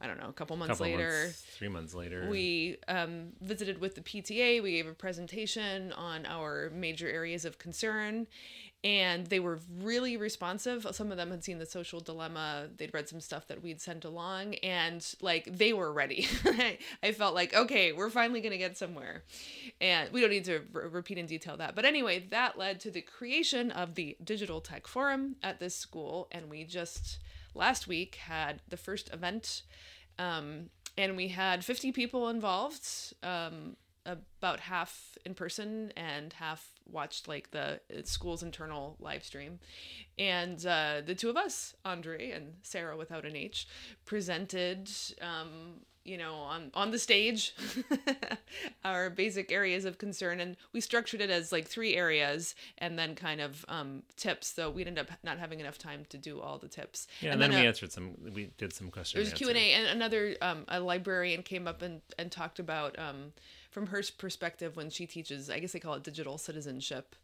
i 0.00 0.06
don't 0.06 0.18
know 0.20 0.28
a 0.28 0.32
couple 0.32 0.56
months 0.56 0.78
couple 0.78 0.86
later 0.86 1.22
months, 1.24 1.44
three 1.56 1.68
months 1.68 1.94
later. 1.94 2.28
we 2.30 2.76
um, 2.88 3.28
visited 3.40 3.80
with 3.80 3.94
the 3.94 4.00
PTA. 4.00 4.62
We 4.62 4.72
gave 4.72 4.86
a 4.86 4.94
presentation 4.94 5.92
on 5.92 6.24
our 6.26 6.70
major 6.72 7.08
areas 7.08 7.44
of 7.44 7.58
concern, 7.58 8.26
and 8.84 9.26
they 9.26 9.40
were 9.40 9.58
really 9.82 10.16
responsive. 10.16 10.86
Some 10.92 11.10
of 11.10 11.16
them 11.16 11.30
had 11.30 11.42
seen 11.42 11.58
the 11.58 11.66
social 11.66 12.00
dilemma. 12.00 12.68
They'd 12.76 12.94
read 12.94 13.08
some 13.08 13.20
stuff 13.20 13.48
that 13.48 13.62
we'd 13.62 13.80
sent 13.80 14.04
along, 14.04 14.54
and 14.56 15.04
like 15.20 15.44
they 15.46 15.72
were 15.72 15.92
ready. 15.92 16.28
I 17.02 17.12
felt 17.12 17.34
like, 17.34 17.54
okay, 17.54 17.92
we're 17.92 18.10
finally 18.10 18.40
going 18.40 18.52
to 18.52 18.58
get 18.58 18.78
somewhere. 18.78 19.24
And 19.80 20.10
we 20.12 20.20
don't 20.20 20.30
need 20.30 20.44
to 20.44 20.60
re- 20.72 20.88
repeat 20.88 21.18
in 21.18 21.26
detail 21.26 21.56
that. 21.56 21.74
But 21.74 21.84
anyway, 21.84 22.26
that 22.30 22.56
led 22.58 22.80
to 22.80 22.90
the 22.90 23.00
creation 23.02 23.70
of 23.72 23.94
the 23.94 24.16
Digital 24.22 24.60
Tech 24.60 24.86
Forum 24.86 25.36
at 25.42 25.58
this 25.60 25.74
school, 25.74 26.28
and 26.30 26.48
we 26.48 26.64
just 26.64 27.18
last 27.58 27.86
week 27.86 28.14
had 28.14 28.62
the 28.68 28.76
first 28.76 29.12
event 29.12 29.62
um, 30.18 30.70
and 30.96 31.16
we 31.16 31.28
had 31.28 31.64
50 31.64 31.92
people 31.92 32.28
involved 32.28 33.14
um, 33.22 33.76
about 34.08 34.60
half 34.60 35.16
in 35.24 35.34
person 35.34 35.92
and 35.96 36.32
half 36.32 36.72
watched 36.90 37.28
like 37.28 37.50
the 37.50 37.80
uh, 37.96 38.02
school's 38.04 38.42
internal 38.42 38.96
live 38.98 39.22
stream. 39.24 39.58
And 40.18 40.64
uh, 40.66 41.02
the 41.04 41.14
two 41.14 41.28
of 41.28 41.36
us, 41.36 41.74
Andre 41.84 42.30
and 42.30 42.54
Sarah 42.62 42.96
without 42.96 43.24
an 43.24 43.36
H, 43.36 43.68
presented 44.04 44.90
um, 45.20 45.80
you 46.04 46.16
know 46.16 46.34
on 46.34 46.70
on 46.72 46.90
the 46.90 46.98
stage 46.98 47.54
our 48.84 49.10
basic 49.10 49.52
areas 49.52 49.84
of 49.84 49.98
concern. 49.98 50.40
And 50.40 50.56
we 50.72 50.80
structured 50.80 51.20
it 51.20 51.30
as 51.30 51.52
like 51.52 51.68
three 51.68 51.94
areas 51.94 52.54
and 52.78 52.98
then 52.98 53.14
kind 53.14 53.40
of 53.40 53.64
um, 53.68 54.02
tips 54.16 54.48
so 54.48 54.70
we'd 54.70 54.88
end 54.88 54.98
up 54.98 55.10
not 55.22 55.38
having 55.38 55.60
enough 55.60 55.78
time 55.78 56.06
to 56.08 56.16
do 56.16 56.40
all 56.40 56.58
the 56.58 56.68
tips. 56.68 57.06
Yeah 57.20 57.32
and, 57.32 57.34
and 57.34 57.42
then, 57.42 57.50
then, 57.50 57.60
we 57.60 57.66
uh, 57.66 57.68
answered 57.68 57.92
some 57.92 58.14
we 58.34 58.50
did 58.56 58.72
some 58.72 58.90
questions 58.90 59.22
There 59.22 59.30
was 59.30 59.38
q&a 59.38 59.72
and 59.74 59.86
another 59.86 60.36
um, 60.40 60.64
a 60.68 60.80
librarian 60.80 61.42
came 61.42 61.68
up 61.68 61.82
and, 61.82 62.00
and 62.18 62.32
talked 62.32 62.58
about 62.58 62.98
um, 62.98 63.32
from 63.70 63.88
her 63.88 64.02
perspective 64.16 64.76
when 64.76 64.90
she 64.90 65.06
teaches 65.06 65.50
i 65.50 65.58
guess 65.58 65.72
they 65.72 65.78
call 65.78 65.94
it 65.94 66.02
digital 66.02 66.38
citizenship 66.38 67.14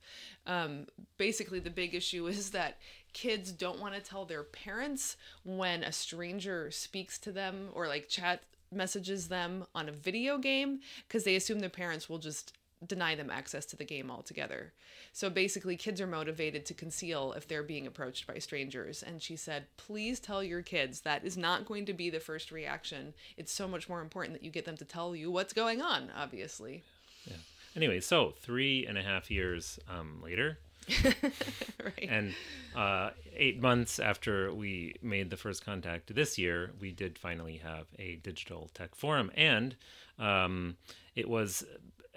um, 0.46 0.86
basically 1.18 1.58
the 1.58 1.70
big 1.70 1.94
issue 1.94 2.26
is 2.28 2.50
that 2.50 2.78
kids 3.12 3.52
don't 3.52 3.80
want 3.80 3.94
to 3.94 4.00
tell 4.00 4.24
their 4.24 4.42
parents 4.42 5.16
when 5.44 5.82
a 5.82 5.92
stranger 5.92 6.70
speaks 6.70 7.18
to 7.18 7.32
them 7.32 7.68
or 7.72 7.86
like 7.86 8.08
chat 8.08 8.42
messages 8.72 9.28
them 9.28 9.64
on 9.74 9.88
a 9.88 9.92
video 9.92 10.36
game 10.36 10.80
because 11.06 11.24
they 11.24 11.36
assume 11.36 11.60
their 11.60 11.70
parents 11.70 12.08
will 12.08 12.18
just 12.18 12.52
deny 12.86 13.14
them 13.14 13.30
access 13.30 13.64
to 13.66 13.76
the 13.76 13.84
game 13.84 14.10
altogether. 14.10 14.72
So 15.12 15.30
basically, 15.30 15.76
kids 15.76 16.00
are 16.00 16.06
motivated 16.06 16.66
to 16.66 16.74
conceal 16.74 17.32
if 17.32 17.46
they're 17.46 17.62
being 17.62 17.86
approached 17.86 18.26
by 18.26 18.38
strangers. 18.38 19.02
And 19.02 19.22
she 19.22 19.36
said, 19.36 19.66
please 19.76 20.20
tell 20.20 20.42
your 20.42 20.62
kids 20.62 21.02
that 21.02 21.24
is 21.24 21.36
not 21.36 21.66
going 21.66 21.86
to 21.86 21.92
be 21.92 22.10
the 22.10 22.20
first 22.20 22.50
reaction. 22.50 23.14
It's 23.36 23.52
so 23.52 23.68
much 23.68 23.88
more 23.88 24.00
important 24.00 24.34
that 24.34 24.44
you 24.44 24.50
get 24.50 24.64
them 24.64 24.76
to 24.78 24.84
tell 24.84 25.14
you 25.14 25.30
what's 25.30 25.52
going 25.52 25.80
on, 25.80 26.10
obviously. 26.16 26.82
Yeah. 27.26 27.36
Anyway, 27.76 28.00
so 28.00 28.34
three 28.40 28.86
and 28.86 28.98
a 28.98 29.02
half 29.02 29.30
years 29.30 29.78
um, 29.88 30.20
later, 30.22 30.58
right. 31.04 32.08
And 32.08 32.34
uh, 32.76 33.10
eight 33.34 33.60
months 33.60 33.98
after 33.98 34.52
we 34.52 34.96
made 35.02 35.30
the 35.30 35.36
first 35.36 35.64
contact 35.64 36.14
this 36.14 36.38
year, 36.38 36.72
we 36.80 36.92
did 36.92 37.18
finally 37.18 37.56
have 37.58 37.86
a 37.98 38.16
digital 38.16 38.70
tech 38.74 38.94
forum, 38.94 39.30
and 39.34 39.76
um, 40.18 40.76
it 41.14 41.28
was 41.28 41.64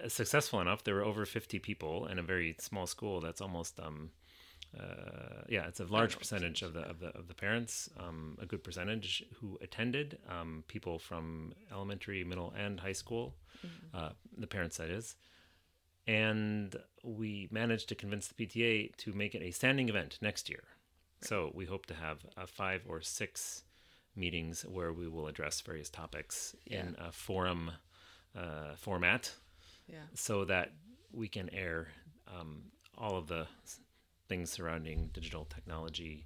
successful 0.08 0.62
enough. 0.62 0.84
There 0.84 0.96
were 0.96 1.04
over 1.04 1.26
50 1.26 1.60
people 1.60 2.08
in 2.08 2.20
a 2.20 2.24
very 2.24 2.56
small 2.60 2.88
school. 2.88 3.22
That's 3.22 3.42
almost. 3.42 3.80
Um, 3.80 4.12
uh, 4.78 5.44
yeah, 5.48 5.68
it's 5.68 5.80
a 5.80 5.86
large 5.86 6.18
percentage 6.20 6.62
of 6.62 6.74
the 6.74 6.82
of 6.82 7.00
the 7.00 7.08
of 7.18 7.28
the 7.28 7.34
parents, 7.34 7.90
um, 7.98 8.38
a 8.42 8.46
good 8.46 8.64
percentage 8.64 9.24
who 9.40 9.58
attended. 9.62 10.18
Um, 10.30 10.64
people 10.68 11.00
from 11.00 11.54
elementary, 11.72 12.24
middle, 12.24 12.54
and 12.56 12.80
high 12.80 12.92
school. 12.92 13.36
Mm-hmm. 13.66 13.98
Uh, 13.98 14.10
the 14.38 14.46
parents, 14.46 14.78
that 14.78 14.90
is, 14.90 15.16
and 16.06 16.76
we 17.04 17.48
managed 17.52 17.90
to 17.90 17.96
convince 17.96 18.28
the 18.28 18.46
PTA 18.46 18.96
to 18.98 19.14
make 19.14 19.36
it 19.36 19.42
a 19.42 19.52
standing 19.52 19.90
event 19.90 20.20
next 20.22 20.50
year. 20.50 20.64
Right. 21.22 21.30
So 21.30 21.52
we 21.54 21.66
hope 21.66 21.86
to 21.88 21.94
have 21.94 22.26
uh, 22.36 22.46
five 22.46 22.84
or 22.88 23.02
six 23.02 23.64
meetings 24.16 24.66
where 24.68 24.92
we 24.92 25.08
will 25.08 25.28
address 25.28 25.62
various 25.62 25.90
topics 25.90 26.56
yeah. 26.66 26.82
in 26.82 26.96
a 27.00 27.12
forum 27.12 27.72
uh, 28.36 28.76
format, 28.76 29.32
yeah. 29.88 30.00
so 30.14 30.46
that 30.46 30.72
we 31.12 31.28
can 31.28 31.50
air 31.54 31.88
um, 32.28 32.64
all 32.98 33.18
of 33.18 33.28
the 33.28 33.48
things 34.28 34.50
surrounding 34.50 35.10
digital 35.14 35.46
technology, 35.46 36.26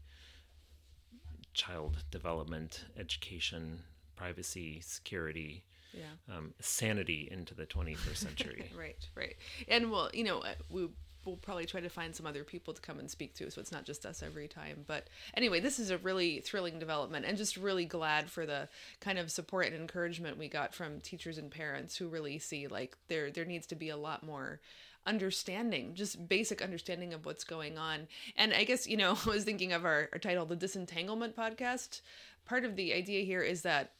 child 1.54 2.04
development, 2.12 2.86
education, 2.98 3.80
privacy, 4.16 4.82
security, 4.82 5.64
yeah. 5.94 6.36
um, 6.36 6.54
sanity 6.60 7.28
into 7.32 7.54
the 7.54 7.66
21st 7.66 8.18
century. 8.18 8.72
right, 8.78 9.08
right. 9.16 9.36
And 9.68 9.92
well, 9.92 10.10
you 10.14 10.24
know, 10.24 10.40
uh, 10.40 10.54
we 10.70 10.90
we'll 11.26 11.38
probably 11.38 11.66
try 11.66 11.82
to 11.82 11.90
find 11.90 12.16
some 12.16 12.26
other 12.26 12.44
people 12.44 12.74
to 12.74 12.82
come 12.82 13.00
and 13.00 13.10
speak 13.10 13.34
to 13.36 13.50
so 13.50 13.62
it's 13.62 13.72
not 13.72 13.86
just 13.86 14.06
us 14.06 14.24
every 14.24 14.48
time. 14.48 14.84
But 14.88 15.08
anyway 15.36 15.60
this 15.60 15.80
is 15.80 15.90
a 15.90 15.98
really 15.98 16.40
thrilling 16.40 16.80
development 16.80 17.26
and 17.26 17.38
just 17.38 17.58
really 17.58 17.86
glad 17.86 18.30
for 18.30 18.46
the 18.46 18.68
kind 19.00 19.18
of 19.18 19.32
support 19.32 19.68
and 19.68 19.76
encouragement 19.76 20.38
we 20.38 20.48
got 20.48 20.74
from 20.74 21.00
teachers 21.00 21.38
and 21.38 21.52
parents 21.52 21.96
who 21.96 22.08
really 22.08 22.40
see 22.40 22.68
like 22.68 22.98
there 23.08 23.32
there 23.32 23.46
needs 23.46 23.68
to 23.68 23.76
be 23.76 23.90
a 23.90 23.98
lot 23.98 24.24
more 24.24 24.60
understanding 25.06 25.96
just 25.96 26.30
basic 26.30 26.62
understanding 26.62 27.14
of 27.14 27.26
what's 27.26 27.44
going 27.44 27.78
on. 27.78 28.08
And 28.36 28.54
i 28.54 28.64
guess 28.64 28.88
you 28.88 28.98
know 28.98 29.18
i 29.26 29.30
was 29.30 29.44
thinking 29.44 29.74
of 29.74 29.86
our, 29.86 30.10
our 30.14 30.20
title 30.20 30.46
the 30.46 30.56
disentanglement 30.56 31.36
podcast. 31.36 32.02
Part 32.46 32.66
of 32.66 32.76
the 32.76 32.94
idea 32.94 33.24
here 33.24 33.42
is 33.42 33.62
that 33.62 33.92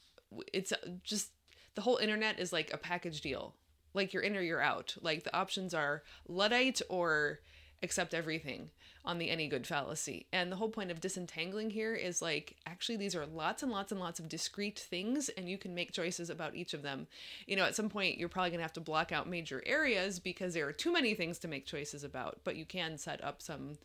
it's 0.52 0.72
uh, 0.72 0.78
just 1.04 1.30
the 1.76 1.82
whole 1.82 1.98
internet 1.98 2.40
is 2.40 2.52
like 2.52 2.74
a 2.74 2.78
package 2.78 3.22
deal. 3.22 3.54
Like 3.94 4.14
you're 4.14 4.24
in 4.24 4.36
or 4.36 4.42
you're 4.42 4.62
out. 4.62 4.96
Like 5.02 5.24
the 5.24 5.36
options 5.36 5.74
are 5.74 6.04
Luddite 6.28 6.82
or 6.90 7.40
accept 7.84 8.14
everything 8.14 8.70
on 9.04 9.18
the 9.18 9.30
any 9.32 9.48
good 9.48 9.66
fallacy. 9.66 10.28
And 10.32 10.52
the 10.52 10.56
whole 10.56 10.70
point 10.70 10.92
of 10.92 11.02
disentangling 11.02 11.72
here 11.72 11.96
is 11.96 12.22
like 12.22 12.56
actually 12.68 12.98
these 12.98 13.16
are 13.16 13.26
lots 13.26 13.64
and 13.64 13.72
lots 13.72 13.92
and 13.92 14.00
lots 14.00 14.20
of 14.20 14.30
discrete 14.30 14.78
things 14.78 15.30
and 15.30 15.50
you 15.50 15.58
can 15.58 15.74
make 15.74 15.92
choices 15.92 16.30
about 16.30 16.56
each 16.56 16.74
of 16.74 16.84
them. 16.84 17.08
You 17.48 17.56
know, 17.56 17.66
at 17.66 17.76
some 17.76 17.90
point 17.90 18.18
you're 18.18 18.30
probably 18.30 18.52
going 18.52 18.60
to 18.60 18.64
have 18.66 18.74
to 18.74 18.82
block 18.82 19.12
out 19.12 19.28
major 19.28 19.64
areas 19.66 20.20
because 20.20 20.54
there 20.54 20.68
are 20.68 20.74
too 20.74 20.94
many 20.94 21.16
things 21.16 21.40
to 21.40 21.48
make 21.48 21.66
choices 21.66 22.04
about, 22.04 22.42
but 22.44 22.56
you 22.56 22.66
can 22.66 22.98
set 22.98 23.24
up 23.24 23.42
some 23.42 23.78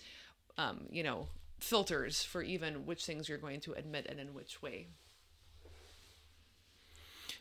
um, 0.58 0.86
you 0.90 1.02
know, 1.02 1.28
filters 1.60 2.22
for 2.22 2.42
even 2.42 2.86
which 2.86 3.04
things 3.04 3.28
you're 3.28 3.38
going 3.38 3.60
to 3.60 3.72
admit 3.72 4.06
and 4.08 4.20
in 4.20 4.34
which 4.34 4.62
way. 4.62 4.88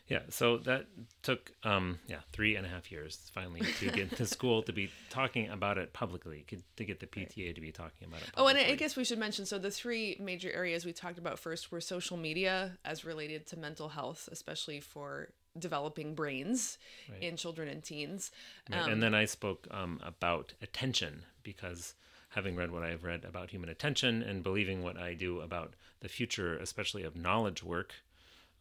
Yeah, 0.08 0.20
so 0.28 0.58
that 0.58 0.86
took 1.22 1.50
um, 1.64 1.98
yeah 2.06 2.18
three 2.32 2.54
and 2.54 2.64
a 2.64 2.68
half 2.68 2.92
years 2.92 3.30
finally 3.34 3.60
to 3.80 3.90
get 3.90 4.10
the 4.10 4.26
school 4.26 4.62
to 4.62 4.72
be 4.72 4.90
talking 5.10 5.48
about 5.48 5.78
it 5.78 5.92
publicly, 5.92 6.44
to 6.76 6.84
get 6.84 7.00
the 7.00 7.06
PTA 7.06 7.54
to 7.54 7.60
be 7.60 7.72
talking 7.72 8.06
about 8.06 8.22
it. 8.22 8.32
Publicly. 8.32 8.36
Oh, 8.36 8.46
and 8.46 8.72
I 8.72 8.76
guess 8.76 8.96
we 8.96 9.04
should 9.04 9.18
mention 9.18 9.46
so 9.46 9.58
the 9.58 9.70
three 9.70 10.16
major 10.20 10.50
areas 10.52 10.84
we 10.84 10.92
talked 10.92 11.18
about 11.18 11.38
first 11.38 11.72
were 11.72 11.80
social 11.80 12.16
media 12.16 12.78
as 12.84 13.04
related 13.04 13.46
to 13.48 13.58
mental 13.58 13.88
health, 13.88 14.28
especially 14.30 14.80
for 14.80 15.30
developing 15.58 16.14
brains 16.14 16.78
right. 17.10 17.22
in 17.22 17.36
children 17.36 17.68
and 17.68 17.82
teens. 17.82 18.30
Right. 18.70 18.82
Um, 18.82 18.92
and 18.92 19.02
then 19.02 19.14
I 19.14 19.24
spoke 19.24 19.66
um, 19.70 20.00
about 20.04 20.54
attention 20.62 21.24
because 21.42 21.94
having 22.30 22.54
read 22.54 22.70
what 22.70 22.82
I've 22.82 23.02
read 23.02 23.24
about 23.24 23.50
human 23.50 23.70
attention 23.70 24.22
and 24.22 24.42
believing 24.42 24.82
what 24.82 24.98
I 24.98 25.14
do 25.14 25.40
about 25.40 25.74
the 26.00 26.08
future, 26.08 26.56
especially 26.58 27.02
of 27.02 27.16
knowledge 27.16 27.64
work. 27.64 27.94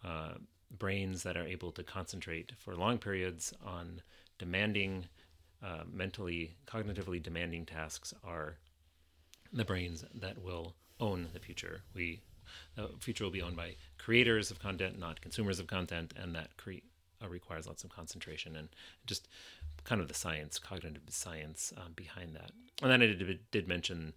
Uh, 0.04 0.36
brains 0.78 1.24
that 1.24 1.38
are 1.38 1.46
able 1.46 1.72
to 1.72 1.84
concentrate 1.84 2.52
for 2.58 2.76
long 2.76 2.98
periods 2.98 3.54
on 3.66 4.02
demanding, 4.38 5.06
uh, 5.64 5.84
mentally, 5.92 6.56
cognitively 6.68 7.22
demanding 7.22 7.66
tasks 7.66 8.14
are 8.24 8.58
the 9.54 9.66
brains 9.66 10.04
that 10.14 10.42
will 10.42 10.76
own 11.00 11.28
the 11.34 11.40
future. 11.40 11.82
We 11.94 12.22
the 12.76 12.90
future 13.00 13.24
will 13.24 13.32
be 13.32 13.42
owned 13.42 13.56
by 13.56 13.76
creators 13.98 14.52
of 14.52 14.60
content, 14.60 15.00
not 15.00 15.20
consumers 15.20 15.60
of 15.60 15.68
content, 15.68 16.14
and 16.16 16.36
that 16.36 16.56
cre- 16.58 16.86
uh, 17.24 17.28
requires 17.28 17.68
lots 17.68 17.84
of 17.84 17.90
concentration 17.90 18.56
and 18.56 18.70
just 19.06 19.28
kind 19.84 20.00
of 20.00 20.08
the 20.08 20.14
science, 20.14 20.60
cognitive 20.60 21.02
science 21.10 21.74
um, 21.78 21.94
behind 21.96 22.36
that. 22.36 22.52
And 22.82 22.92
then 22.92 23.02
I 23.02 23.08
did, 23.08 23.40
did 23.52 23.68
mention 23.68 24.14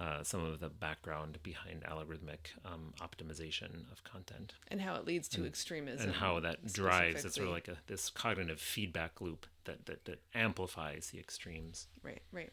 uh, 0.00 0.22
some 0.22 0.44
of 0.44 0.60
the 0.60 0.68
background 0.68 1.38
behind 1.42 1.84
algorithmic 1.84 2.52
um, 2.64 2.94
optimization 3.00 3.90
of 3.92 4.02
content. 4.04 4.54
And 4.68 4.80
how 4.80 4.94
it 4.96 5.06
leads 5.06 5.28
to 5.28 5.38
and, 5.38 5.46
extremism 5.46 6.08
and 6.08 6.16
how 6.16 6.40
that 6.40 6.72
drives 6.72 7.24
it's 7.24 7.36
sort 7.36 7.48
of 7.48 7.54
like 7.54 7.68
a, 7.68 7.76
this 7.86 8.10
cognitive 8.10 8.60
feedback 8.60 9.20
loop 9.20 9.46
that, 9.64 9.86
that 9.86 10.04
that 10.06 10.20
amplifies 10.34 11.10
the 11.10 11.18
extremes. 11.18 11.86
Right 12.02 12.22
right 12.32 12.52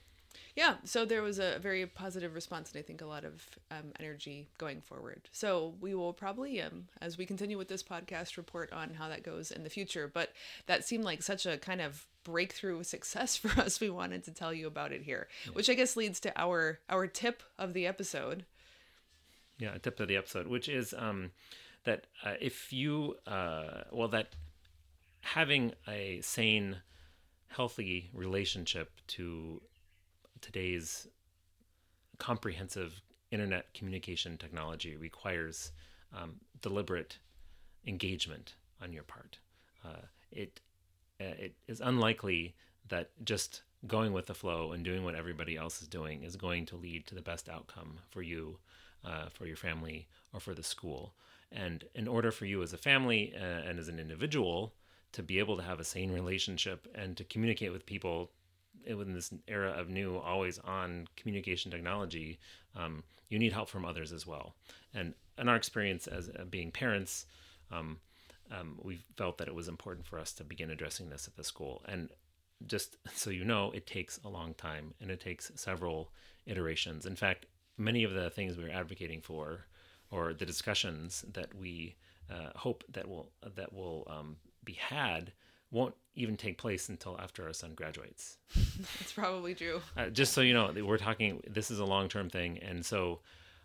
yeah 0.55 0.75
so 0.83 1.05
there 1.05 1.21
was 1.21 1.39
a 1.39 1.59
very 1.59 1.85
positive 1.85 2.33
response 2.35 2.71
and 2.71 2.79
i 2.79 2.81
think 2.81 3.01
a 3.01 3.05
lot 3.05 3.23
of 3.23 3.45
um, 3.71 3.91
energy 3.99 4.49
going 4.57 4.81
forward. 4.81 5.29
So 5.31 5.75
we 5.79 5.95
will 5.95 6.13
probably 6.13 6.61
um, 6.61 6.87
as 7.01 7.17
we 7.17 7.25
continue 7.25 7.57
with 7.57 7.67
this 7.67 7.83
podcast 7.83 8.37
report 8.37 8.71
on 8.73 8.93
how 8.93 9.07
that 9.09 9.23
goes 9.23 9.51
in 9.51 9.63
the 9.63 9.69
future 9.69 10.09
but 10.13 10.33
that 10.67 10.85
seemed 10.85 11.03
like 11.03 11.23
such 11.23 11.45
a 11.45 11.57
kind 11.57 11.81
of 11.81 12.05
breakthrough 12.23 12.83
success 12.95 13.37
for 13.37 13.59
us. 13.59 13.79
We 13.79 13.89
wanted 13.89 14.23
to 14.25 14.31
tell 14.31 14.53
you 14.53 14.67
about 14.67 14.91
it 14.91 15.03
here 15.03 15.27
yeah. 15.45 15.53
which 15.53 15.69
i 15.69 15.73
guess 15.73 15.95
leads 15.95 16.19
to 16.21 16.33
our 16.39 16.79
our 16.89 17.07
tip 17.07 17.43
of 17.57 17.73
the 17.73 17.87
episode. 17.87 18.45
Yeah 19.57 19.75
a 19.75 19.79
tip 19.79 19.99
of 19.99 20.07
the 20.07 20.17
episode 20.17 20.47
which 20.47 20.67
is 20.67 20.93
um 20.97 21.31
that 21.83 22.07
uh, 22.23 22.33
if 22.39 22.73
you 22.73 23.15
uh 23.27 23.83
well 23.91 24.09
that 24.09 24.35
having 25.21 25.73
a 25.87 26.19
sane 26.21 26.77
healthy 27.47 28.09
relationship 28.13 28.91
to 29.07 29.61
today's 30.41 31.07
comprehensive 32.17 33.01
internet 33.31 33.73
communication 33.73 34.37
technology 34.37 34.95
requires 34.95 35.71
um, 36.15 36.35
deliberate 36.61 37.17
engagement 37.87 38.55
on 38.81 38.91
your 38.91 39.03
part 39.03 39.39
uh, 39.85 40.05
it 40.31 40.59
uh, 41.19 41.35
it 41.37 41.55
is 41.67 41.81
unlikely 41.81 42.55
that 42.89 43.09
just 43.23 43.61
going 43.87 44.13
with 44.13 44.27
the 44.27 44.33
flow 44.33 44.71
and 44.71 44.83
doing 44.83 45.03
what 45.03 45.15
everybody 45.15 45.57
else 45.57 45.81
is 45.81 45.87
doing 45.87 46.23
is 46.23 46.35
going 46.35 46.65
to 46.65 46.75
lead 46.75 47.07
to 47.07 47.15
the 47.15 47.21
best 47.21 47.49
outcome 47.49 47.99
for 48.09 48.21
you, 48.21 48.57
uh, 49.03 49.27
for 49.29 49.45
your 49.47 49.55
family, 49.55 50.07
or 50.33 50.39
for 50.39 50.53
the 50.53 50.63
school. 50.63 51.13
And 51.51 51.83
in 51.95 52.07
order 52.07 52.31
for 52.31 52.45
you 52.45 52.61
as 52.61 52.73
a 52.73 52.77
family 52.77 53.33
uh, 53.35 53.67
and 53.67 53.79
as 53.79 53.87
an 53.87 53.99
individual 53.99 54.73
to 55.13 55.23
be 55.23 55.39
able 55.39 55.57
to 55.57 55.63
have 55.63 55.79
a 55.79 55.83
sane 55.83 56.11
relationship 56.11 56.87
and 56.95 57.17
to 57.17 57.23
communicate 57.23 57.71
with 57.71 57.85
people 57.85 58.31
in 58.85 59.13
this 59.13 59.33
era 59.47 59.71
of 59.71 59.89
new, 59.89 60.17
always 60.17 60.59
on 60.59 61.07
communication 61.15 61.71
technology, 61.71 62.39
um, 62.75 63.03
you 63.29 63.39
need 63.39 63.53
help 63.53 63.69
from 63.69 63.85
others 63.85 64.11
as 64.11 64.27
well. 64.27 64.55
And 64.93 65.13
in 65.37 65.47
our 65.47 65.55
experience 65.55 66.07
as 66.07 66.29
uh, 66.29 66.43
being 66.45 66.71
parents, 66.71 67.25
um, 67.71 67.99
um, 68.51 68.79
we 68.81 68.99
felt 69.15 69.37
that 69.37 69.47
it 69.47 69.55
was 69.55 69.67
important 69.67 70.05
for 70.05 70.19
us 70.19 70.33
to 70.33 70.43
begin 70.43 70.69
addressing 70.69 71.09
this 71.09 71.27
at 71.27 71.35
the 71.35 71.43
school. 71.43 71.83
And 71.87 72.09
just 72.67 72.97
so 73.13 73.29
you 73.29 73.45
know, 73.45 73.71
it 73.71 73.85
takes 73.87 74.19
a 74.23 74.29
long 74.29 74.53
time 74.53 74.93
and 74.99 75.09
it 75.09 75.19
takes 75.19 75.51
several 75.55 76.11
iterations. 76.45 77.05
In 77.05 77.15
fact, 77.15 77.45
many 77.77 78.03
of 78.03 78.13
the 78.13 78.29
things 78.29 78.57
we 78.57 78.65
are 78.65 78.71
advocating 78.71 79.21
for, 79.21 79.65
or 80.11 80.33
the 80.33 80.45
discussions 80.45 81.23
that 81.33 81.55
we 81.55 81.95
uh, 82.29 82.49
hope 82.55 82.83
that 82.91 83.07
will 83.07 83.31
that 83.55 83.73
will 83.73 84.05
um, 84.09 84.35
be 84.63 84.73
had, 84.73 85.31
won't 85.71 85.95
even 86.15 86.35
take 86.35 86.57
place 86.57 86.89
until 86.89 87.19
after 87.19 87.47
our 87.47 87.53
son 87.53 87.73
graduates. 87.73 88.37
It's 88.99 89.13
probably 89.13 89.55
true. 89.55 89.81
Uh, 89.95 90.09
just 90.09 90.33
so 90.33 90.41
you 90.41 90.53
know, 90.53 90.73
we're 90.85 90.97
talking. 90.97 91.41
This 91.47 91.71
is 91.71 91.79
a 91.79 91.85
long 91.85 92.09
term 92.09 92.29
thing, 92.29 92.57
and 92.59 92.85
so 92.85 93.19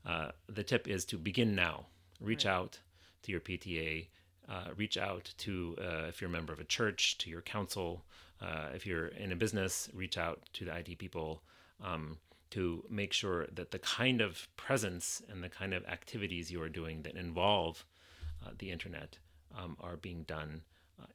uh, 0.05 0.31
the 0.49 0.63
tip 0.63 0.89
is 0.89 1.05
to 1.07 1.19
begin 1.19 1.55
now. 1.55 1.87
Reach 2.21 2.45
right. 2.45 2.53
out 2.53 2.79
to 3.23 3.33
your 3.33 3.41
PTA. 3.41 4.09
Uh, 4.49 4.69
reach 4.77 4.97
out 4.97 5.33
to 5.39 5.77
uh, 5.81 6.07
if 6.09 6.21
you're 6.21 6.31
a 6.31 6.33
member 6.33 6.53
of 6.53 6.61
a 6.61 6.65
church, 6.65 7.19
to 7.19 7.31
your 7.31 7.43
council. 7.43 8.05
Uh, 8.41 8.69
if 8.75 8.87
you're 8.87 9.09
in 9.09 9.33
a 9.33 9.37
business, 9.37 9.89
reach 9.95 10.19
out 10.19 10.41
to 10.53 10.65
the 10.65 10.77
IT 10.77 10.99
people 10.99 11.43
um, 11.83 12.19
to 12.51 12.85
make 12.91 13.13
sure 13.13 13.47
that 13.53 13.71
the 13.71 13.79
kind 13.79 14.21
of 14.21 14.47
presence 14.57 15.23
and 15.31 15.43
the 15.43 15.49
kind 15.49 15.73
of 15.73 15.85
activities 15.87 16.51
you 16.51 16.61
are 16.61 16.69
doing 16.69 17.03
that 17.03 17.17
involve 17.17 17.85
uh, 18.45 18.51
the 18.59 18.71
internet 18.71 19.19
um, 19.57 19.77
are 19.81 19.97
being 19.97 20.23
done 20.25 20.61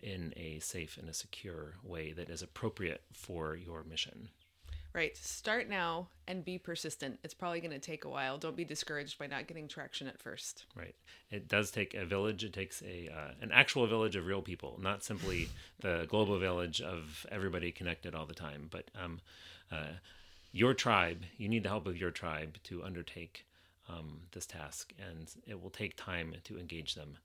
in 0.01 0.33
a 0.35 0.59
safe 0.59 0.97
and 0.97 1.09
a 1.09 1.13
secure 1.13 1.75
way 1.83 2.11
that 2.13 2.29
is 2.29 2.41
appropriate 2.41 3.01
for 3.13 3.55
your 3.55 3.83
mission. 3.83 4.29
Right. 4.93 5.15
Start 5.15 5.69
now 5.69 6.09
and 6.27 6.43
be 6.43 6.57
persistent. 6.57 7.19
It's 7.23 7.33
probably 7.33 7.61
going 7.61 7.71
to 7.71 7.79
take 7.79 8.03
a 8.03 8.09
while. 8.09 8.37
Don't 8.37 8.57
be 8.57 8.65
discouraged 8.65 9.17
by 9.17 9.27
not 9.27 9.47
getting 9.47 9.69
traction 9.69 10.07
at 10.07 10.19
first. 10.19 10.65
Right. 10.75 10.95
It 11.29 11.47
does 11.47 11.71
take 11.71 11.93
a 11.93 12.05
village. 12.05 12.43
It 12.43 12.51
takes 12.51 12.81
a 12.81 13.07
uh, 13.07 13.31
an 13.41 13.51
actual 13.53 13.87
village 13.87 14.17
of 14.17 14.25
real 14.25 14.41
people, 14.41 14.77
not 14.81 15.03
simply 15.03 15.47
the 15.79 16.05
global 16.09 16.37
village 16.39 16.81
of 16.81 17.25
everybody 17.31 17.71
connected 17.71 18.13
all 18.13 18.25
the 18.25 18.33
time, 18.33 18.67
but 18.69 18.91
um, 19.01 19.21
uh, 19.71 19.93
your 20.51 20.73
tribe. 20.73 21.23
You 21.37 21.47
need 21.47 21.63
the 21.63 21.69
help 21.69 21.87
of 21.87 21.95
your 21.95 22.11
tribe 22.11 22.57
to 22.63 22.83
undertake 22.83 23.45
um, 23.87 24.21
this 24.33 24.45
task, 24.45 24.93
and 24.99 25.31
it 25.47 25.61
will 25.61 25.69
take 25.69 25.95
time 25.95 26.35
to 26.43 26.59
engage 26.59 26.95
them. 26.95 27.17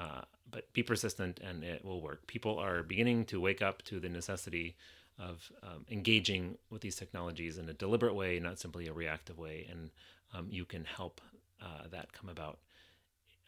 Uh, 0.00 0.22
but 0.50 0.72
be 0.72 0.82
persistent, 0.82 1.38
and 1.40 1.62
it 1.62 1.84
will 1.84 2.00
work. 2.00 2.26
People 2.26 2.58
are 2.58 2.82
beginning 2.82 3.24
to 3.26 3.40
wake 3.40 3.62
up 3.62 3.82
to 3.82 4.00
the 4.00 4.08
necessity 4.08 4.74
of 5.18 5.52
um, 5.62 5.84
engaging 5.90 6.56
with 6.70 6.80
these 6.80 6.96
technologies 6.96 7.58
in 7.58 7.68
a 7.68 7.74
deliberate 7.74 8.14
way, 8.14 8.40
not 8.40 8.58
simply 8.58 8.88
a 8.88 8.92
reactive 8.92 9.38
way. 9.38 9.66
And 9.70 9.90
um, 10.34 10.46
you 10.50 10.64
can 10.64 10.84
help 10.84 11.20
uh, 11.62 11.86
that 11.90 12.12
come 12.12 12.30
about 12.30 12.58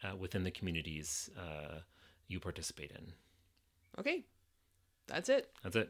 uh, 0.03 0.15
within 0.15 0.43
the 0.43 0.51
communities 0.51 1.29
uh, 1.37 1.79
you 2.27 2.39
participate 2.39 2.91
in. 2.91 3.13
Okay, 3.99 4.23
that's 5.07 5.29
it. 5.29 5.49
That's 5.63 5.75
it. 5.75 5.89